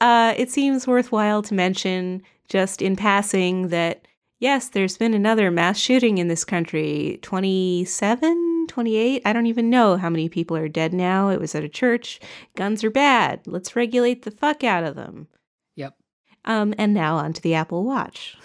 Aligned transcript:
uh, 0.00 0.34
it 0.36 0.50
seems 0.50 0.86
worthwhile 0.86 1.42
to 1.42 1.54
mention 1.54 2.22
just 2.48 2.82
in 2.82 2.96
passing 2.96 3.68
that 3.68 4.06
yes, 4.38 4.68
there's 4.68 4.98
been 4.98 5.14
another 5.14 5.50
mass 5.50 5.78
shooting 5.78 6.18
in 6.18 6.28
this 6.28 6.44
country 6.44 7.18
27, 7.22 8.66
28. 8.68 9.22
I 9.24 9.32
don't 9.32 9.46
even 9.46 9.70
know 9.70 9.96
how 9.96 10.10
many 10.10 10.28
people 10.28 10.56
are 10.56 10.68
dead 10.68 10.92
now. 10.92 11.28
It 11.28 11.40
was 11.40 11.54
at 11.54 11.64
a 11.64 11.68
church. 11.68 12.20
Guns 12.54 12.84
are 12.84 12.90
bad. 12.90 13.40
Let's 13.46 13.76
regulate 13.76 14.22
the 14.22 14.30
fuck 14.30 14.64
out 14.64 14.84
of 14.84 14.94
them. 14.94 15.28
Yep. 15.76 15.94
Um, 16.44 16.74
and 16.78 16.94
now 16.94 17.16
on 17.16 17.32
to 17.32 17.42
the 17.42 17.54
Apple 17.54 17.84
Watch. 17.84 18.36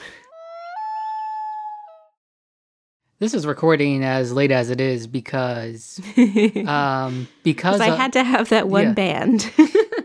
This 3.20 3.36
is 3.36 3.46
recording 3.46 4.04
as 4.04 4.34
late 4.34 4.50
as 4.50 4.72
it 4.72 4.82
is 4.82 5.06
because 5.06 6.02
um 6.66 7.28
because 7.44 7.80
I 7.80 7.96
had 7.96 8.14
to 8.14 8.24
have 8.24 8.50
that 8.50 8.68
one 8.68 8.86
yeah. 8.86 8.94
band. 8.94 9.52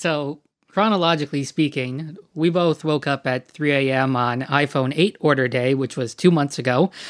so 0.00 0.40
chronologically 0.68 1.44
speaking, 1.44 2.16
we 2.34 2.48
both 2.48 2.84
woke 2.84 3.06
up 3.06 3.26
at 3.26 3.46
3 3.48 3.90
a.m. 3.90 4.16
on 4.16 4.40
iPhone 4.42 4.94
8 4.96 5.18
order 5.20 5.46
day, 5.46 5.74
which 5.74 5.94
was 5.96 6.14
two 6.14 6.30
months 6.30 6.58
ago. 6.58 6.90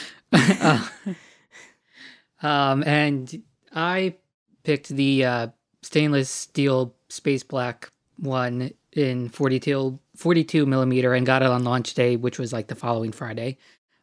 Uh, 2.43 2.47
um, 2.47 2.83
and 2.85 3.43
I 3.75 4.15
picked 4.63 4.89
the 4.89 5.25
uh, 5.25 5.47
stainless 5.83 6.31
steel 6.31 6.95
space 7.09 7.43
black 7.43 7.91
one 8.17 8.71
in 8.93 9.29
42, 9.29 9.99
42 10.17 10.67
millimeter 10.67 11.13
and 11.13 11.27
got 11.27 11.43
it 11.43 11.49
on 11.49 11.65
launch 11.65 11.95
day, 11.95 12.17
which 12.17 12.39
was 12.39 12.53
like 12.53 12.69
the 12.69 12.75
following 12.75 13.13
Friday. 13.13 13.59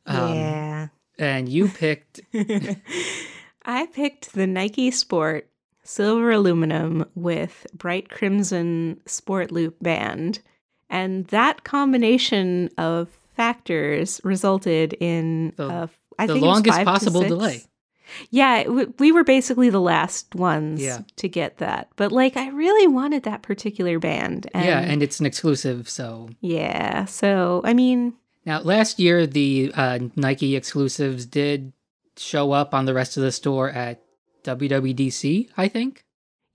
Um, 0.05 0.35
yeah. 0.35 0.87
And 1.17 1.49
you 1.49 1.67
picked, 1.67 2.21
I 3.65 3.87
picked 3.87 4.33
the 4.33 4.45
Nike 4.45 4.91
Sport 4.91 5.49
silver 5.87 6.31
aluminum 6.31 7.05
with 7.15 7.65
bright 7.73 8.09
crimson 8.09 8.99
sport 9.05 9.51
loop 9.51 9.75
band. 9.81 10.39
And 10.89 11.25
that 11.27 11.63
combination 11.63 12.69
of 12.77 13.09
factors 13.35 14.19
resulted 14.23 14.93
in 14.99 15.53
The- 15.55 15.67
uh, 15.67 15.87
I 16.19 16.25
the 16.27 16.33
think 16.33 16.45
longest 16.45 16.81
possible 16.83 17.21
delay. 17.23 17.63
Yeah, 18.31 18.63
w- 18.63 18.93
we 18.99 19.11
were 19.11 19.23
basically 19.23 19.69
the 19.69 19.81
last 19.81 20.33
ones 20.33 20.81
Yeah. 20.81 20.99
to 21.17 21.27
get 21.27 21.57
that. 21.57 21.89
But 21.97 22.11
like 22.11 22.35
I 22.37 22.49
really 22.49 22.87
wanted 22.87 23.23
that 23.23 23.41
particular 23.43 23.99
band. 23.99 24.47
And 24.53 24.65
yeah, 24.65 24.79
and 24.79 25.03
it's 25.03 25.19
an 25.19 25.25
exclusive, 25.25 25.87
so 25.89 26.29
yeah, 26.41 27.05
so 27.05 27.61
I 27.63 27.73
mean, 27.73 28.13
Now, 28.45 28.61
last 28.61 28.97
year, 28.97 29.27
the 29.27 29.71
uh, 29.75 29.99
Nike 30.15 30.55
exclusives 30.55 31.25
did 31.25 31.73
show 32.15 32.53
up 32.53 32.73
on 32.73 32.85
the 32.85 32.93
rest 32.93 33.17
of 33.17 33.23
the 33.23 33.31
store 33.33 33.69
at 33.69 34.01
WWDC, 34.47 35.49
I 35.57 35.67
think. 35.67 36.03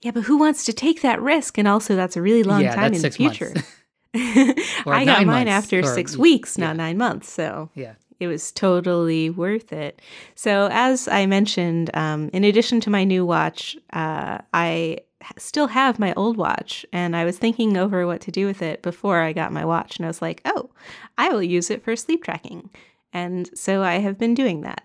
yeah, 0.03 0.11
but 0.11 0.25
who 0.25 0.37
wants 0.39 0.65
to 0.65 0.73
take 0.73 1.03
that 1.03 1.21
risk? 1.21 1.59
And 1.59 1.69
also, 1.69 1.95
that's 1.97 2.17
a 2.17 2.23
really 2.23 2.43
long 2.43 2.63
Yeah, 2.63 2.75
time 2.75 2.95
in 2.95 3.03
the 3.03 3.11
future. 3.11 3.53
I 4.15 5.05
got 5.05 5.25
mine 5.27 5.47
months, 5.47 5.51
after 5.51 5.81
or- 5.81 5.85
six 5.95 6.17
weeks, 6.17 6.59
not 6.59 6.69
yeah. 6.77 6.85
nine 6.85 6.99
months. 6.99 7.31
So 7.31 7.71
Yeah. 7.75 7.95
it 8.21 8.27
was 8.27 8.53
totally 8.53 9.31
worth 9.31 9.73
it. 9.73 10.01
So, 10.35 10.69
as 10.71 11.09
I 11.09 11.27
mentioned, 11.27 11.91
um, 11.95 12.29
in 12.33 12.45
addition 12.45 12.81
to 12.83 12.91
my 12.91 13.05
new 13.05 13.25
watch, 13.25 13.77
uh, 13.93 14.39
I 14.53 14.99
still 15.39 15.69
have 15.69 15.99
my 15.99 16.13
old 16.15 16.37
watch, 16.37 16.85
and 16.93 17.17
I 17.17 17.25
was 17.25 17.39
thinking 17.39 17.77
over 17.77 18.07
what 18.07 18.21
to 18.23 18.31
do 18.33 18.45
with 18.47 18.61
it 18.61 18.83
before 18.83 19.21
I 19.21 19.33
got 19.33 19.53
my 19.53 19.65
watch, 19.65 19.97
and 19.97 20.05
I 20.05 20.09
was 20.09 20.21
like, 20.21 20.41
oh, 20.45 20.71
I 21.17 21.29
will 21.31 21.43
use 21.43 21.71
it 21.71 21.83
for 21.85 21.95
sleep 21.97 22.25
tracking. 22.25 22.69
And 23.13 23.49
so 23.57 23.83
I 23.83 23.95
have 24.01 24.19
been 24.19 24.35
doing 24.35 24.63
that. 24.63 24.83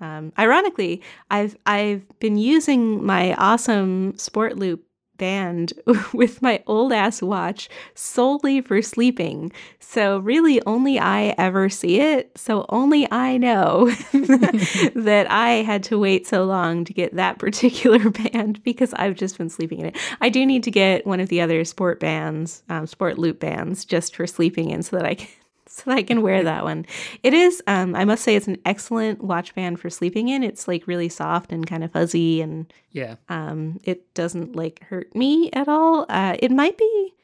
Um, 0.00 0.32
ironically, 0.38 1.02
I've 1.30 1.56
I've 1.66 2.02
been 2.18 2.36
using 2.36 3.04
my 3.04 3.34
awesome 3.34 4.16
Sport 4.18 4.56
Loop 4.56 4.84
band 5.20 5.74
with 6.12 6.42
my 6.42 6.60
old 6.66 6.92
ass 6.92 7.22
watch 7.22 7.68
solely 7.94 8.60
for 8.60 8.82
sleeping. 8.82 9.52
So 9.78 10.18
really 10.18 10.60
only 10.66 10.98
I 10.98 11.34
ever 11.38 11.68
see 11.68 12.00
it. 12.00 12.32
So 12.36 12.66
only 12.70 13.06
I 13.12 13.36
know 13.36 13.90
that 14.12 15.26
I 15.30 15.62
had 15.64 15.84
to 15.84 15.98
wait 15.98 16.26
so 16.26 16.44
long 16.44 16.84
to 16.86 16.92
get 16.92 17.14
that 17.14 17.38
particular 17.38 18.10
band 18.10 18.62
because 18.64 18.92
I've 18.94 19.14
just 19.14 19.38
been 19.38 19.50
sleeping 19.50 19.80
in 19.80 19.86
it. 19.86 19.96
I 20.20 20.30
do 20.30 20.44
need 20.44 20.64
to 20.64 20.70
get 20.70 21.06
one 21.06 21.20
of 21.20 21.28
the 21.28 21.40
other 21.40 21.64
sport 21.64 22.00
bands, 22.00 22.62
um, 22.68 22.86
sport 22.86 23.18
loop 23.18 23.38
bands, 23.38 23.84
just 23.84 24.16
for 24.16 24.26
sleeping 24.26 24.70
in 24.70 24.82
so 24.82 24.96
that 24.96 25.06
I 25.06 25.14
can 25.14 25.28
so 25.72 25.82
that 25.90 25.98
I 25.98 26.02
can 26.02 26.20
wear 26.22 26.42
that 26.42 26.64
one. 26.64 26.84
It 27.22 27.32
is, 27.32 27.62
um, 27.66 27.94
I 27.94 28.04
must 28.04 28.24
say, 28.24 28.34
it's 28.36 28.48
an 28.48 28.58
excellent 28.66 29.22
watch 29.22 29.54
band 29.54 29.78
for 29.78 29.88
sleeping 29.88 30.28
in. 30.28 30.42
It's 30.42 30.66
like 30.66 30.86
really 30.86 31.08
soft 31.08 31.52
and 31.52 31.66
kind 31.66 31.84
of 31.84 31.92
fuzzy, 31.92 32.40
and 32.40 32.72
Yeah. 32.90 33.14
um, 33.28 33.78
it 33.84 34.12
doesn't 34.14 34.56
like 34.56 34.82
hurt 34.84 35.14
me 35.14 35.50
at 35.52 35.68
all. 35.68 36.06
Uh, 36.08 36.36
it 36.40 36.50
might 36.50 36.76
be 36.76 37.14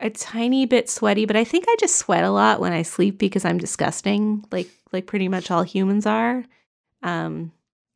a 0.00 0.10
tiny 0.10 0.66
bit 0.66 0.90
sweaty, 0.90 1.26
but 1.26 1.36
I 1.36 1.44
think 1.44 1.64
I 1.68 1.76
just 1.78 1.94
sweat 1.96 2.24
a 2.24 2.30
lot 2.30 2.58
when 2.60 2.72
I 2.72 2.82
sleep 2.82 3.18
because 3.18 3.44
I'm 3.44 3.58
disgusting, 3.58 4.44
like 4.50 4.68
like 4.92 5.06
pretty 5.06 5.28
much 5.28 5.50
all 5.50 5.62
humans 5.62 6.04
are. 6.06 6.44
Um, 7.04 7.52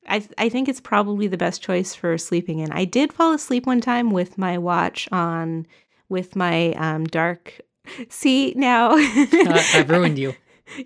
I 0.08 0.24
I 0.38 0.48
think 0.48 0.68
it's 0.68 0.80
probably 0.80 1.26
the 1.26 1.36
best 1.36 1.62
choice 1.62 1.94
for 1.96 2.16
sleeping 2.16 2.60
in. 2.60 2.70
I 2.70 2.84
did 2.84 3.12
fall 3.12 3.32
asleep 3.32 3.66
one 3.66 3.80
time 3.80 4.12
with 4.12 4.38
my 4.38 4.56
watch 4.56 5.08
on, 5.10 5.66
with 6.08 6.36
my 6.36 6.72
um, 6.74 7.04
dark. 7.06 7.60
See 8.08 8.52
now, 8.56 8.90
Uh, 8.96 9.62
I've 9.74 9.88
ruined 9.90 10.18
you. 10.18 10.34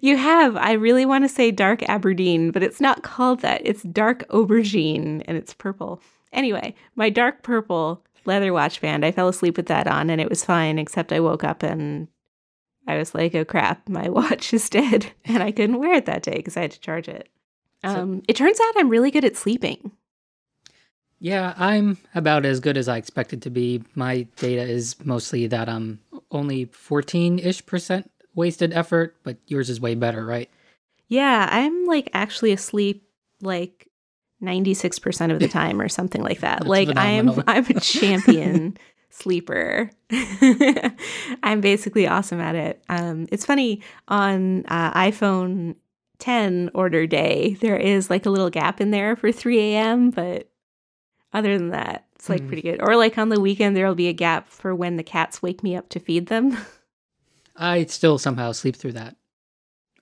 you 0.01 0.17
have. 0.17 0.57
I 0.57 0.73
really 0.73 1.07
want 1.07 1.25
to 1.25 1.29
say 1.29 1.51
dark 1.51 1.83
Aberdeen, 1.89 2.51
but 2.51 2.63
it's 2.63 2.81
not 2.81 3.03
called 3.03 3.41
that. 3.41 3.63
It's 3.65 3.83
dark 3.83 4.27
aubergine 4.29 5.23
and 5.27 5.37
it's 5.37 5.55
purple. 5.55 6.01
Anyway, 6.33 6.75
my 6.97 7.11
dark 7.11 7.43
purple 7.43 8.05
leather 8.27 8.53
watch 8.53 8.81
band, 8.81 9.05
I 9.05 9.13
fell 9.13 9.29
asleep 9.29 9.57
with 9.57 9.67
that 9.67 9.87
on 9.87 10.11
and 10.11 10.21
it 10.21 10.29
was 10.29 10.45
fine, 10.45 10.79
except 10.79 11.13
I 11.13 11.21
woke 11.21 11.43
up 11.43 11.63
and 11.63 12.09
I 12.87 12.97
was 12.99 13.15
like, 13.15 13.35
oh 13.35 13.45
crap, 13.45 13.89
my 13.89 14.09
watch 14.19 14.53
is 14.53 14.69
dead. 14.71 15.13
And 15.25 15.43
I 15.43 15.51
couldn't 15.53 15.79
wear 15.79 15.95
it 15.95 16.07
that 16.07 16.23
day 16.23 16.35
because 16.37 16.57
I 16.57 16.63
had 16.63 16.71
to 16.73 16.81
charge 16.81 17.09
it. 17.09 17.29
So- 17.85 17.89
Um, 17.91 18.23
it 18.29 18.37
turns 18.37 18.61
out 18.61 18.75
I'm 18.77 18.91
really 18.91 19.11
good 19.11 19.25
at 19.25 19.37
sleeping. 19.37 19.93
Yeah, 21.23 21.53
I'm 21.59 21.99
about 22.15 22.47
as 22.47 22.61
good 22.61 22.77
as 22.79 22.89
I 22.89 22.97
expected 22.97 23.43
to 23.43 23.51
be. 23.51 23.83
My 23.95 24.23
data 24.37 24.63
is 24.63 24.97
mostly 25.05 25.47
that 25.49 25.69
I'm 25.69 25.99
only 26.31 26.67
14 26.67 27.39
ish 27.39 27.65
percent 27.67 28.11
wasted 28.35 28.73
effort, 28.73 29.17
but 29.23 29.37
yours 29.47 29.71
is 29.71 29.81
way 29.81 29.95
better, 29.95 30.25
right? 30.25 30.51
Yeah, 31.09 31.49
I'm 31.51 31.87
like 31.87 32.11
actually 32.15 32.53
asleep 32.53 33.05
like 33.43 33.89
96% 34.43 35.33
of 35.33 35.41
the 35.41 35.49
time 35.61 35.81
or 35.81 35.89
something 35.89 36.23
like 36.23 36.41
that. 36.41 36.61
That's 36.61 36.69
like 36.69 36.89
I'm. 36.97 37.31
I'm 37.47 37.67
a 37.67 37.81
champion 37.81 38.77
sleeper. 39.11 39.91
I'm 41.43 41.61
basically 41.61 42.07
awesome 42.07 42.41
at 42.41 42.55
it. 42.55 42.83
Um 42.89 43.27
it's 43.31 43.45
funny 43.45 43.83
on 44.09 44.65
uh, 44.67 44.93
iPhone 44.95 45.77
10 46.19 46.71
order 46.75 47.07
day 47.07 47.57
there 47.61 47.77
is 47.77 48.11
like 48.11 48.27
a 48.27 48.31
little 48.31 48.51
gap 48.51 48.81
in 48.81 48.91
there 48.91 49.17
for 49.17 49.33
3 49.33 49.59
a.m. 49.59 50.11
but 50.11 50.51
other 51.33 51.57
than 51.57 51.71
that 51.71 52.05
it's 52.21 52.29
like 52.29 52.43
Hmm. 52.43 52.49
pretty 52.49 52.61
good. 52.63 52.83
Or 52.83 52.97
like 52.97 53.17
on 53.17 53.31
the 53.31 53.41
weekend 53.41 53.75
there'll 53.75 53.95
be 53.95 54.09
a 54.09 54.13
gap 54.13 54.49
for 54.51 54.75
when 54.75 54.97
the 54.99 55.03
cats 55.03 55.41
wake 55.43 55.63
me 55.63 55.75
up 55.75 55.89
to 55.89 55.99
feed 55.99 56.27
them. 56.27 56.55
I 57.57 57.87
still 57.87 58.19
somehow 58.19 58.53
sleep 58.53 58.77
through 58.77 58.93
that. 58.93 59.17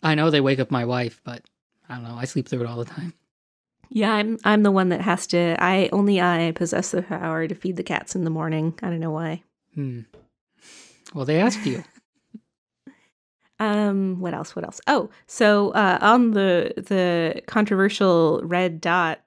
I 0.02 0.16
know 0.16 0.28
they 0.28 0.40
wake 0.40 0.58
up 0.58 0.70
my 0.72 0.84
wife, 0.84 1.20
but 1.24 1.42
I 1.88 1.94
don't 1.94 2.02
know. 2.04 2.16
I 2.16 2.24
sleep 2.24 2.48
through 2.48 2.62
it 2.62 2.66
all 2.66 2.76
the 2.78 2.84
time. 2.84 3.12
Yeah, 3.88 4.12
I'm 4.12 4.36
I'm 4.44 4.64
the 4.64 4.70
one 4.72 4.88
that 4.90 5.00
has 5.00 5.26
to 5.28 5.56
I 5.62 5.88
only 5.92 6.20
I 6.20 6.52
possess 6.56 6.90
the 6.90 7.02
power 7.02 7.46
to 7.46 7.54
feed 7.54 7.76
the 7.76 7.82
cats 7.84 8.14
in 8.16 8.24
the 8.24 8.30
morning. 8.30 8.74
I 8.82 8.90
don't 8.90 9.00
know 9.00 9.12
why. 9.12 9.42
Hmm. 9.74 10.00
Well, 11.14 11.24
they 11.24 11.40
asked 11.40 11.64
you. 11.66 11.84
Um 13.60 14.20
what 14.20 14.34
else? 14.34 14.54
What 14.54 14.64
else? 14.64 14.80
Oh, 14.86 15.10
so 15.26 15.70
uh 15.70 15.98
on 16.00 16.30
the 16.30 16.74
the 16.76 17.42
controversial 17.46 18.40
red 18.44 18.80
dot 18.80 19.20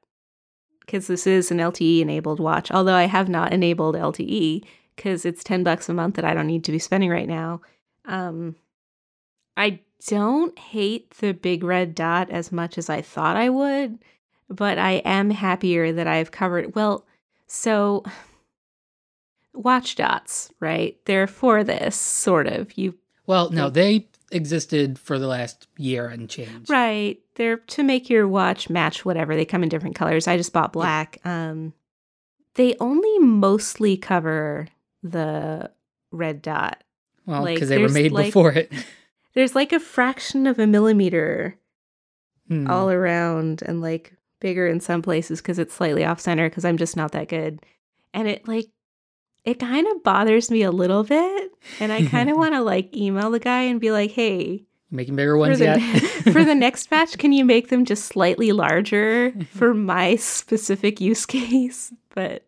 cuz 0.88 1.08
this 1.08 1.26
is 1.28 1.52
an 1.52 1.58
LTE 1.58 2.02
enabled 2.02 2.40
watch, 2.40 2.72
although 2.72 2.96
I 2.96 3.06
have 3.06 3.30
not 3.30 3.54
enabled 3.54 3.96
LTE 3.96 4.64
cuz 4.98 5.26
it's 5.26 5.44
10 5.44 5.64
bucks 5.64 5.90
a 5.90 5.94
month 5.94 6.16
that 6.16 6.26
I 6.26 6.34
don't 6.34 6.48
need 6.48 6.64
to 6.66 6.72
be 6.72 6.80
spending 6.80 7.10
right 7.10 7.28
now. 7.28 7.62
Um 8.06 8.56
I 9.58 9.82
don't 10.08 10.58
hate 10.58 11.12
the 11.18 11.34
big 11.34 11.64
red 11.64 11.94
dot 11.96 12.30
as 12.30 12.52
much 12.52 12.78
as 12.78 12.90
I 12.90 13.02
thought 13.02 13.36
I 13.36 13.50
would, 13.50 14.00
but 14.50 14.78
I 14.78 14.94
am 15.06 15.30
happier 15.30 15.92
that 15.94 16.08
I've 16.08 16.32
covered. 16.32 16.76
Well, 16.76 17.06
so 17.48 18.04
watch 19.54 19.96
dots, 19.96 20.52
right? 20.60 20.98
They're 21.06 21.28
for 21.28 21.64
this 21.64 21.96
sort 21.96 22.48
of. 22.48 22.78
You 22.78 22.96
Well, 23.28 23.50
no, 23.50 23.70
they 23.70 24.08
existed 24.32 24.98
for 25.00 25.20
the 25.20 25.28
last 25.28 25.68
year 25.78 26.08
and 26.08 26.30
change. 26.30 26.70
right? 26.70 27.20
They're 27.36 27.58
to 27.58 27.84
make 27.84 28.10
your 28.10 28.28
watch 28.28 28.70
match 28.70 29.04
whatever. 29.06 29.36
They 29.36 29.46
come 29.46 29.64
in 29.64 29.70
different 29.70 29.96
colors. 29.96 30.28
I 30.28 30.38
just 30.38 30.54
bought 30.54 30.74
black. 30.74 31.20
Um, 31.26 31.74
they 32.56 32.76
only 32.80 33.20
mostly 33.20 33.98
cover 33.98 34.68
the 35.04 35.72
red 36.12 36.42
dot. 36.42 36.84
Well, 37.26 37.44
Like, 37.44 37.56
because 37.56 37.70
they 37.70 37.78
were 37.78 37.90
made 37.90 38.12
like- 38.12 38.28
before 38.28 38.52
it. 38.54 38.72
There's 39.34 39.56
like 39.56 39.72
a 39.72 39.80
fraction 39.80 40.46
of 40.48 40.60
a 40.60 40.68
millimeter 40.68 41.58
Hmm. 42.50 42.70
all 42.70 42.90
around 42.92 43.64
and 43.66 43.80
like 43.80 44.14
bigger 44.42 44.68
in 44.68 44.82
some 44.82 45.02
places 45.02 45.40
because 45.42 45.58
it's 45.58 45.74
slightly 45.74 46.04
off 46.04 46.20
center 46.20 46.50
because 46.50 46.66
I'm 46.66 46.76
just 46.76 46.98
not 46.98 47.14
that 47.14 47.30
good. 47.30 47.60
And 48.14 48.28
it 48.28 48.46
like 48.48 48.68
it 49.46 49.60
kind 49.60 49.88
of 49.88 50.04
bothers 50.04 50.52
me 50.52 50.62
a 50.64 50.72
little 50.72 51.04
bit. 51.04 51.52
And 51.80 51.92
I 51.92 52.06
kind 52.06 52.30
of 52.30 52.38
want 52.42 52.54
to 52.54 52.62
like 52.62 52.96
email 52.96 53.32
the 53.32 53.40
guy 53.40 53.64
and 53.64 53.80
be 53.80 53.92
like, 53.92 54.12
hey, 54.12 54.64
Making 54.94 55.16
bigger 55.16 55.38
ones 55.38 55.54
for 55.54 55.60
the, 55.60 55.80
yet? 55.80 56.02
for 56.34 56.44
the 56.44 56.54
next 56.66 56.90
batch, 56.90 57.18
can 57.18 57.32
you 57.32 57.46
make 57.46 57.70
them 57.70 57.86
just 57.86 58.06
slightly 58.06 58.52
larger 58.52 59.34
for 59.52 59.74
my 59.74 60.18
specific 60.18 61.00
use 61.00 61.26
case? 61.26 61.94
But 62.14 62.46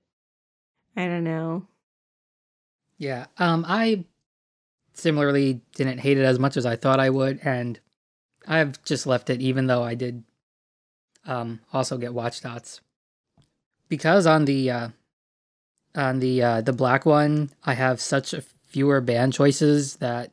I 0.97 1.05
don't 1.05 1.23
know. 1.23 1.65
yeah. 2.97 3.27
Um, 3.37 3.63
I 3.67 4.03
similarly 4.93 5.61
didn't 5.75 5.99
hate 5.99 6.17
it 6.17 6.23
as 6.25 6.37
much 6.37 6.57
as 6.57 6.65
I 6.65 6.75
thought 6.75 6.99
I 6.99 7.09
would, 7.09 7.39
and 7.43 7.79
I've 8.45 8.83
just 8.83 9.07
left 9.07 9.29
it, 9.29 9.41
even 9.41 9.67
though 9.67 9.83
I 9.83 9.95
did 9.95 10.23
um 11.25 11.61
also 11.71 11.97
get 11.97 12.13
watch 12.13 12.41
dots 12.41 12.81
because 13.87 14.27
on 14.27 14.43
the 14.43 14.69
uh 14.69 14.89
on 15.95 16.19
the 16.19 16.41
uh 16.41 16.61
the 16.61 16.73
black 16.73 17.05
one 17.05 17.49
I 17.63 17.73
have 17.75 17.99
such 18.01 18.33
a 18.33 18.41
fewer 18.67 19.01
band 19.01 19.33
choices 19.33 19.97
that 19.97 20.31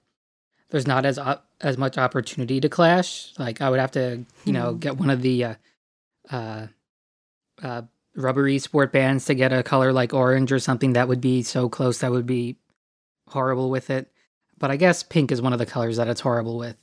there's 0.70 0.86
not 0.86 1.04
as 1.04 1.18
op- 1.18 1.46
as 1.60 1.76
much 1.76 1.98
opportunity 1.98 2.60
to 2.60 2.68
clash. 2.68 3.32
Like 3.38 3.60
I 3.60 3.68
would 3.68 3.80
have 3.80 3.90
to, 3.92 4.24
you 4.44 4.52
know, 4.52 4.70
Hmm. 4.72 4.78
get 4.78 4.96
one 4.96 5.10
of 5.10 5.20
the 5.20 5.44
uh, 5.44 5.54
uh, 6.30 6.66
uh, 7.62 7.82
rubbery 8.16 8.58
sport 8.58 8.92
bands 8.92 9.26
to 9.26 9.34
get 9.34 9.52
a 9.52 9.62
color 9.62 9.92
like 9.92 10.14
orange 10.14 10.52
or 10.52 10.58
something 10.58 10.94
that 10.94 11.08
would 11.08 11.20
be 11.20 11.42
so 11.42 11.68
close 11.68 11.98
that 11.98 12.10
would 12.10 12.26
be 12.26 12.56
horrible 13.28 13.68
with 13.68 13.90
it. 13.90 14.10
But 14.58 14.70
I 14.70 14.76
guess 14.76 15.02
pink 15.02 15.30
is 15.32 15.42
one 15.42 15.52
of 15.52 15.58
the 15.58 15.66
colors 15.66 15.96
that 15.98 16.08
it's 16.08 16.20
horrible 16.22 16.56
with. 16.56 16.76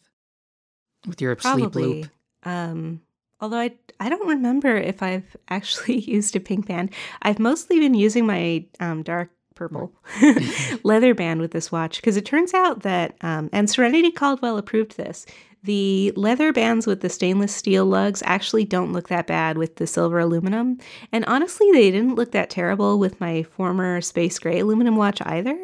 With 1.07 1.21
your 1.21 1.37
sleep 1.39 1.73
loop. 1.75 2.07
Um, 2.43 3.01
although 3.39 3.57
I 3.57 3.73
I 3.99 4.09
don't 4.09 4.27
remember 4.27 4.75
if 4.75 5.01
I've 5.01 5.35
actually 5.49 5.99
used 5.99 6.35
a 6.35 6.39
pink 6.39 6.67
band. 6.67 6.91
I've 7.21 7.39
mostly 7.39 7.79
been 7.79 7.93
using 7.93 8.25
my 8.25 8.65
um, 8.79 9.03
dark 9.03 9.31
purple 9.55 9.91
leather 10.83 11.15
band 11.15 11.41
with 11.41 11.49
this 11.49 11.71
watch 11.71 11.95
because 11.95 12.15
it 12.15 12.25
turns 12.25 12.53
out 12.53 12.83
that 12.83 13.15
um, 13.21 13.49
and 13.51 13.69
Serenity 13.69 14.11
Caldwell 14.11 14.57
approved 14.57 14.97
this. 14.97 15.25
The 15.63 16.13
leather 16.15 16.53
bands 16.53 16.85
with 16.85 17.01
the 17.01 17.09
stainless 17.09 17.53
steel 17.53 17.83
lugs 17.85 18.21
actually 18.25 18.63
don't 18.63 18.93
look 18.93 19.09
that 19.09 19.25
bad 19.25 19.57
with 19.57 19.77
the 19.77 19.87
silver 19.87 20.19
aluminum. 20.19 20.77
And 21.11 21.25
honestly, 21.25 21.71
they 21.71 21.89
didn't 21.89 22.15
look 22.15 22.31
that 22.33 22.51
terrible 22.51 22.99
with 22.99 23.19
my 23.19 23.43
former 23.43 23.99
space 24.01 24.37
gray 24.37 24.59
aluminum 24.59 24.95
watch 24.95 25.19
either. 25.25 25.57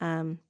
Um, 0.00 0.40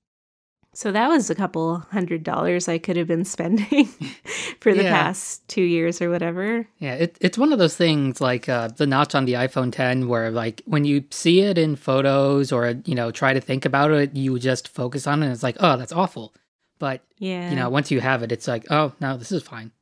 so 0.79 0.93
that 0.93 1.09
was 1.09 1.29
a 1.29 1.35
couple 1.35 1.79
hundred 1.91 2.23
dollars 2.23 2.69
I 2.69 2.79
could 2.79 2.97
have 2.97 3.09
been 3.09 3.25
spending 3.25 3.87
for 4.61 4.73
the 4.73 4.85
Yeah. 4.85 4.91
past 5.03 5.47
two 5.49 5.63
years 5.63 6.01
or 6.01 6.09
whatever. 6.09 6.69
Yeah, 6.79 6.95
it, 6.95 7.19
it's 7.21 7.37
one 7.37 7.53
of 7.53 7.59
those 7.59 7.77
things 7.77 8.21
like 8.21 8.49
uh, 8.49 8.69
the 8.69 8.87
notch 8.87 9.17
on 9.17 9.25
the 9.25 9.33
iPhone 9.33 9.73
10 9.73 10.07
where 10.07 10.31
like 10.31 10.63
when 10.67 10.85
you 10.85 11.03
see 11.11 11.41
it 11.41 11.59
in 11.59 11.75
photos 11.75 12.53
or 12.53 12.75
you 12.85 12.95
know 12.95 13.11
try 13.11 13.33
to 13.33 13.41
think 13.41 13.65
about 13.65 13.91
it, 13.91 14.15
you 14.15 14.39
just 14.39 14.69
focus 14.69 15.07
on 15.09 15.21
it 15.23 15.27
and 15.27 15.35
it's 15.35 15.43
like, 15.43 15.57
"Oh, 15.59 15.77
that's 15.77 15.93
awful." 15.93 16.33
But, 16.79 17.03
Yeah. 17.19 17.51
you 17.51 17.57
know, 17.57 17.69
once 17.71 17.91
you 17.91 18.01
have 18.01 18.23
it, 18.23 18.31
it's 18.31 18.47
like, 18.47 18.65
"Oh, 18.71 18.93
no, 19.01 19.17
this 19.17 19.33
is 19.33 19.43
fine." 19.43 19.73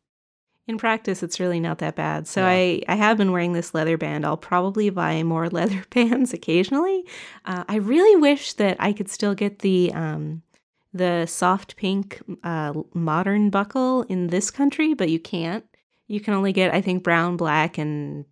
in 0.68 0.78
practice, 0.78 1.22
it's 1.22 1.38
really 1.38 1.60
not 1.60 1.78
that 1.78 1.94
bad. 1.94 2.26
So 2.26 2.40
Yeah. 2.40 2.48
I, 2.48 2.82
I 2.88 2.96
have 2.96 3.16
been 3.16 3.30
wearing 3.30 3.52
this 3.52 3.72
leather 3.72 3.96
band. 3.96 4.26
I'll 4.26 4.36
probably 4.36 4.90
buy 4.90 5.22
more 5.22 5.48
leather 5.58 5.84
bands 5.94 6.32
occasionally. 6.34 7.04
Uh, 7.44 7.62
I 7.68 7.76
really 7.76 8.16
wish 8.20 8.54
that 8.54 8.76
I 8.80 8.92
could 8.92 9.08
still 9.08 9.34
get 9.34 9.60
the 9.60 9.92
um, 9.92 10.42
the 10.96 11.26
soft 11.26 11.76
pink 11.76 12.20
uh, 12.44 12.72
modern 12.94 13.50
buckle 13.50 14.02
in 14.02 14.28
this 14.28 14.50
country, 14.50 14.94
but 14.94 15.08
you 15.10 15.18
can't. 15.18 15.64
You 16.08 16.20
can 16.20 16.34
only 16.34 16.52
get, 16.52 16.72
I 16.74 16.80
think, 16.80 17.02
brown, 17.02 17.36
black, 17.36 17.78
and 17.78 18.24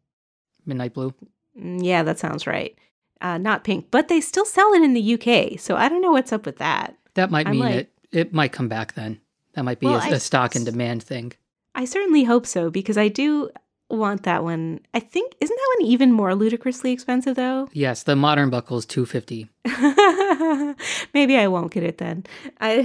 Midnight 0.67 0.95
Blue. 0.95 1.13
Mm, 1.61 1.81
Yeah, 1.83 2.03
that 2.03 2.19
sounds 2.19 2.47
right. 2.47 2.77
Uh, 3.21 3.39
not 3.39 3.65
pink, 3.65 3.87
but 3.91 4.09
they 4.09 4.21
still 4.21 4.45
sell 4.45 4.73
it 4.75 4.83
in 4.83 4.95
the 4.95 5.15
UK. 5.15 5.59
So 5.59 5.77
I 5.77 5.89
don't 5.89 6.03
know 6.03 6.13
what's 6.13 6.33
up 6.33 6.47
with 6.47 6.59
that. 6.59 6.97
That 7.15 7.31
might 7.31 7.47
I'm 7.47 7.53
mean 7.53 7.61
like- 7.63 7.75
it 7.75 7.91
it 8.13 8.33
might 8.33 8.53
come 8.53 8.69
back 8.69 8.95
then. 8.95 9.21
That 9.55 9.65
might 9.65 9.81
be 9.81 9.87
Well, 9.87 9.97
a, 9.97 10.05
I- 10.05 10.09
a 10.11 10.21
stock 10.21 10.55
and 10.55 10.65
demand 10.65 11.03
thing. 11.03 11.33
I 11.75 11.85
certainly 11.85 12.23
hope 12.25 12.47
so 12.47 12.71
because 12.71 12.97
I 12.97 13.09
do 13.09 13.51
want 13.91 14.23
that 14.25 14.43
one. 14.45 14.81
I 14.93 15.01
think 15.01 15.35
isn't 15.41 15.57
that 15.57 15.77
one 15.79 15.87
even 15.87 16.13
more 16.13 16.35
ludicrously 16.35 16.93
expensive 16.93 17.37
though? 17.37 17.69
Yes, 17.73 18.03
the 18.03 18.17
modern 18.17 18.51
buckle 18.51 18.79
is 18.79 18.87
250. 18.87 19.49
Maybe 21.15 21.37
I 21.37 21.49
won't 21.49 21.73
get 21.73 21.83
it 21.83 21.99
then. 21.99 22.25
I 22.61 22.83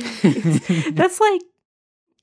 that's 0.93 1.19
like 1.19 1.41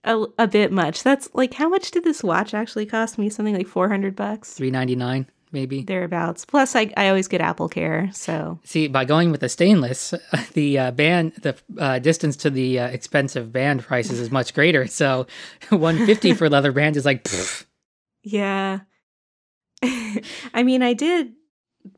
a, 0.04 0.24
a 0.38 0.46
bit 0.46 0.72
much. 0.72 1.02
That's 1.02 1.28
like 1.34 1.54
how 1.54 1.68
much 1.68 1.90
did 1.90 2.04
this 2.04 2.22
watch 2.22 2.54
actually 2.54 2.86
cost 2.86 3.18
me? 3.18 3.28
Something 3.28 3.56
like 3.56 3.66
400 3.66 4.14
bucks 4.14 4.54
399 4.54 5.26
maybe. 5.52 5.82
thereabouts. 5.82 6.44
Plus 6.44 6.76
I 6.76 6.92
I 6.96 7.08
always 7.08 7.28
get 7.28 7.40
AppleCare, 7.40 8.14
so 8.14 8.60
See, 8.64 8.88
by 8.88 9.04
going 9.04 9.30
with 9.30 9.40
the 9.40 9.48
stainless, 9.48 10.14
the 10.52 10.78
uh, 10.78 10.90
band, 10.92 11.32
the 11.42 11.56
uh, 11.78 11.98
distance 11.98 12.36
to 12.38 12.50
the 12.50 12.78
uh, 12.80 12.86
expensive 12.88 13.52
band 13.52 13.82
prices 13.82 14.20
is 14.20 14.30
much 14.30 14.54
greater. 14.54 14.86
So, 14.86 15.26
150 15.70 16.34
for 16.34 16.48
leather 16.48 16.72
band 16.72 16.96
is 16.96 17.04
like. 17.04 17.26
Yeah. 18.26 18.80
I 19.82 20.64
mean, 20.64 20.82
I 20.82 20.94
did 20.94 21.32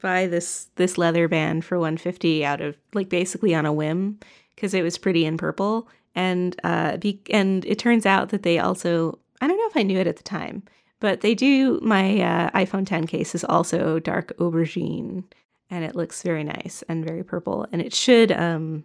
buy 0.03 0.27
this 0.27 0.69
this 0.77 0.99
leather 0.99 1.27
band 1.27 1.65
for 1.65 1.79
150 1.79 2.45
out 2.45 2.61
of 2.61 2.77
like 2.93 3.09
basically 3.09 3.55
on 3.55 3.65
a 3.65 3.73
whim 3.73 4.19
because 4.55 4.75
it 4.75 4.83
was 4.83 4.99
pretty 4.99 5.25
in 5.25 5.39
purple 5.39 5.89
and 6.15 6.55
uh 6.63 6.99
be- 6.99 7.23
and 7.31 7.65
it 7.65 7.79
turns 7.79 8.05
out 8.05 8.29
that 8.29 8.43
they 8.43 8.59
also 8.59 9.19
I 9.41 9.47
don't 9.47 9.57
know 9.57 9.69
if 9.69 9.77
I 9.79 9.83
knew 9.83 9.99
it 9.99 10.07
at 10.07 10.19
the 10.19 10.23
time, 10.23 10.63
but 11.01 11.23
they 11.23 11.35
do 11.35 11.81
my 11.83 12.21
uh, 12.21 12.51
iPhone 12.51 12.87
10 12.87 13.07
case 13.07 13.35
is 13.35 13.45
also 13.45 13.99
dark 13.99 14.37
aubergine 14.37 15.25
and 15.71 15.83
it 15.83 15.97
looks 15.97 16.23
very 16.23 16.45
nice 16.45 16.85
and 16.91 17.07
very 17.07 17.25
purple 17.25 17.67
and 17.73 17.81
it 17.81 17.95
should 17.95 18.31
um 18.33 18.85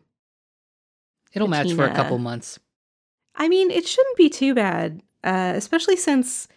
it'll 1.33 1.49
match 1.49 1.73
for 1.73 1.85
a 1.85 1.93
couple 1.93 2.17
months. 2.19 2.57
I 3.35 3.49
mean, 3.49 3.69
it 3.71 3.85
shouldn't 3.85 4.15
be 4.15 4.29
too 4.29 4.53
bad, 4.53 5.01
uh, 5.23 5.53
especially 5.55 5.97
since, 5.97 6.47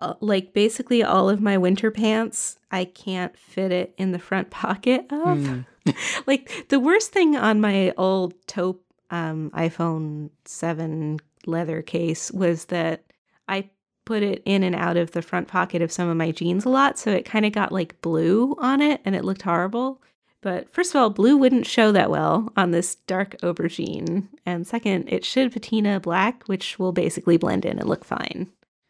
uh, 0.00 0.14
like, 0.20 0.52
basically 0.52 1.02
all 1.02 1.28
of 1.28 1.40
my 1.40 1.58
winter 1.58 1.90
pants, 1.90 2.58
I 2.70 2.84
can't 2.84 3.36
fit 3.36 3.72
it 3.72 3.94
in 3.96 4.12
the 4.12 4.18
front 4.18 4.50
pocket 4.50 5.06
of. 5.10 5.46
Hmm. 5.46 5.60
like, 6.26 6.68
the 6.68 6.80
worst 6.80 7.12
thing 7.12 7.36
on 7.36 7.60
my 7.60 7.92
old 7.96 8.34
taupe 8.46 8.84
um, 9.10 9.50
iPhone 9.54 10.30
7 10.44 11.18
leather 11.46 11.82
case 11.82 12.30
was 12.30 12.66
that 12.66 13.04
I 13.48 13.70
put 14.04 14.22
it 14.22 14.42
in 14.44 14.62
and 14.62 14.74
out 14.74 14.96
of 14.96 15.12
the 15.12 15.22
front 15.22 15.48
pocket 15.48 15.82
of 15.82 15.92
some 15.92 16.08
of 16.08 16.16
my 16.16 16.30
jeans 16.30 16.64
a 16.64 16.68
lot, 16.68 16.98
so 16.98 17.10
it 17.10 17.24
kind 17.24 17.44
of 17.44 17.52
got 17.52 17.72
like 17.72 18.00
blue 18.00 18.56
on 18.58 18.80
it 18.80 19.00
and 19.04 19.14
it 19.14 19.24
looked 19.24 19.42
horrible. 19.42 20.00
But 20.40 20.72
first 20.72 20.94
of 20.94 21.00
all, 21.00 21.10
blue 21.10 21.36
wouldn't 21.36 21.66
show 21.66 21.90
that 21.92 22.10
well 22.10 22.52
on 22.56 22.70
this 22.70 22.94
dark 22.94 23.36
aubergine. 23.42 24.28
And 24.46 24.66
second, 24.66 25.08
it 25.08 25.24
should 25.24 25.52
patina 25.52 25.98
black, 26.00 26.44
which 26.44 26.78
will 26.78 26.92
basically 26.92 27.36
blend 27.36 27.64
in 27.64 27.78
and 27.78 27.88
look 27.88 28.04
fine. 28.04 28.48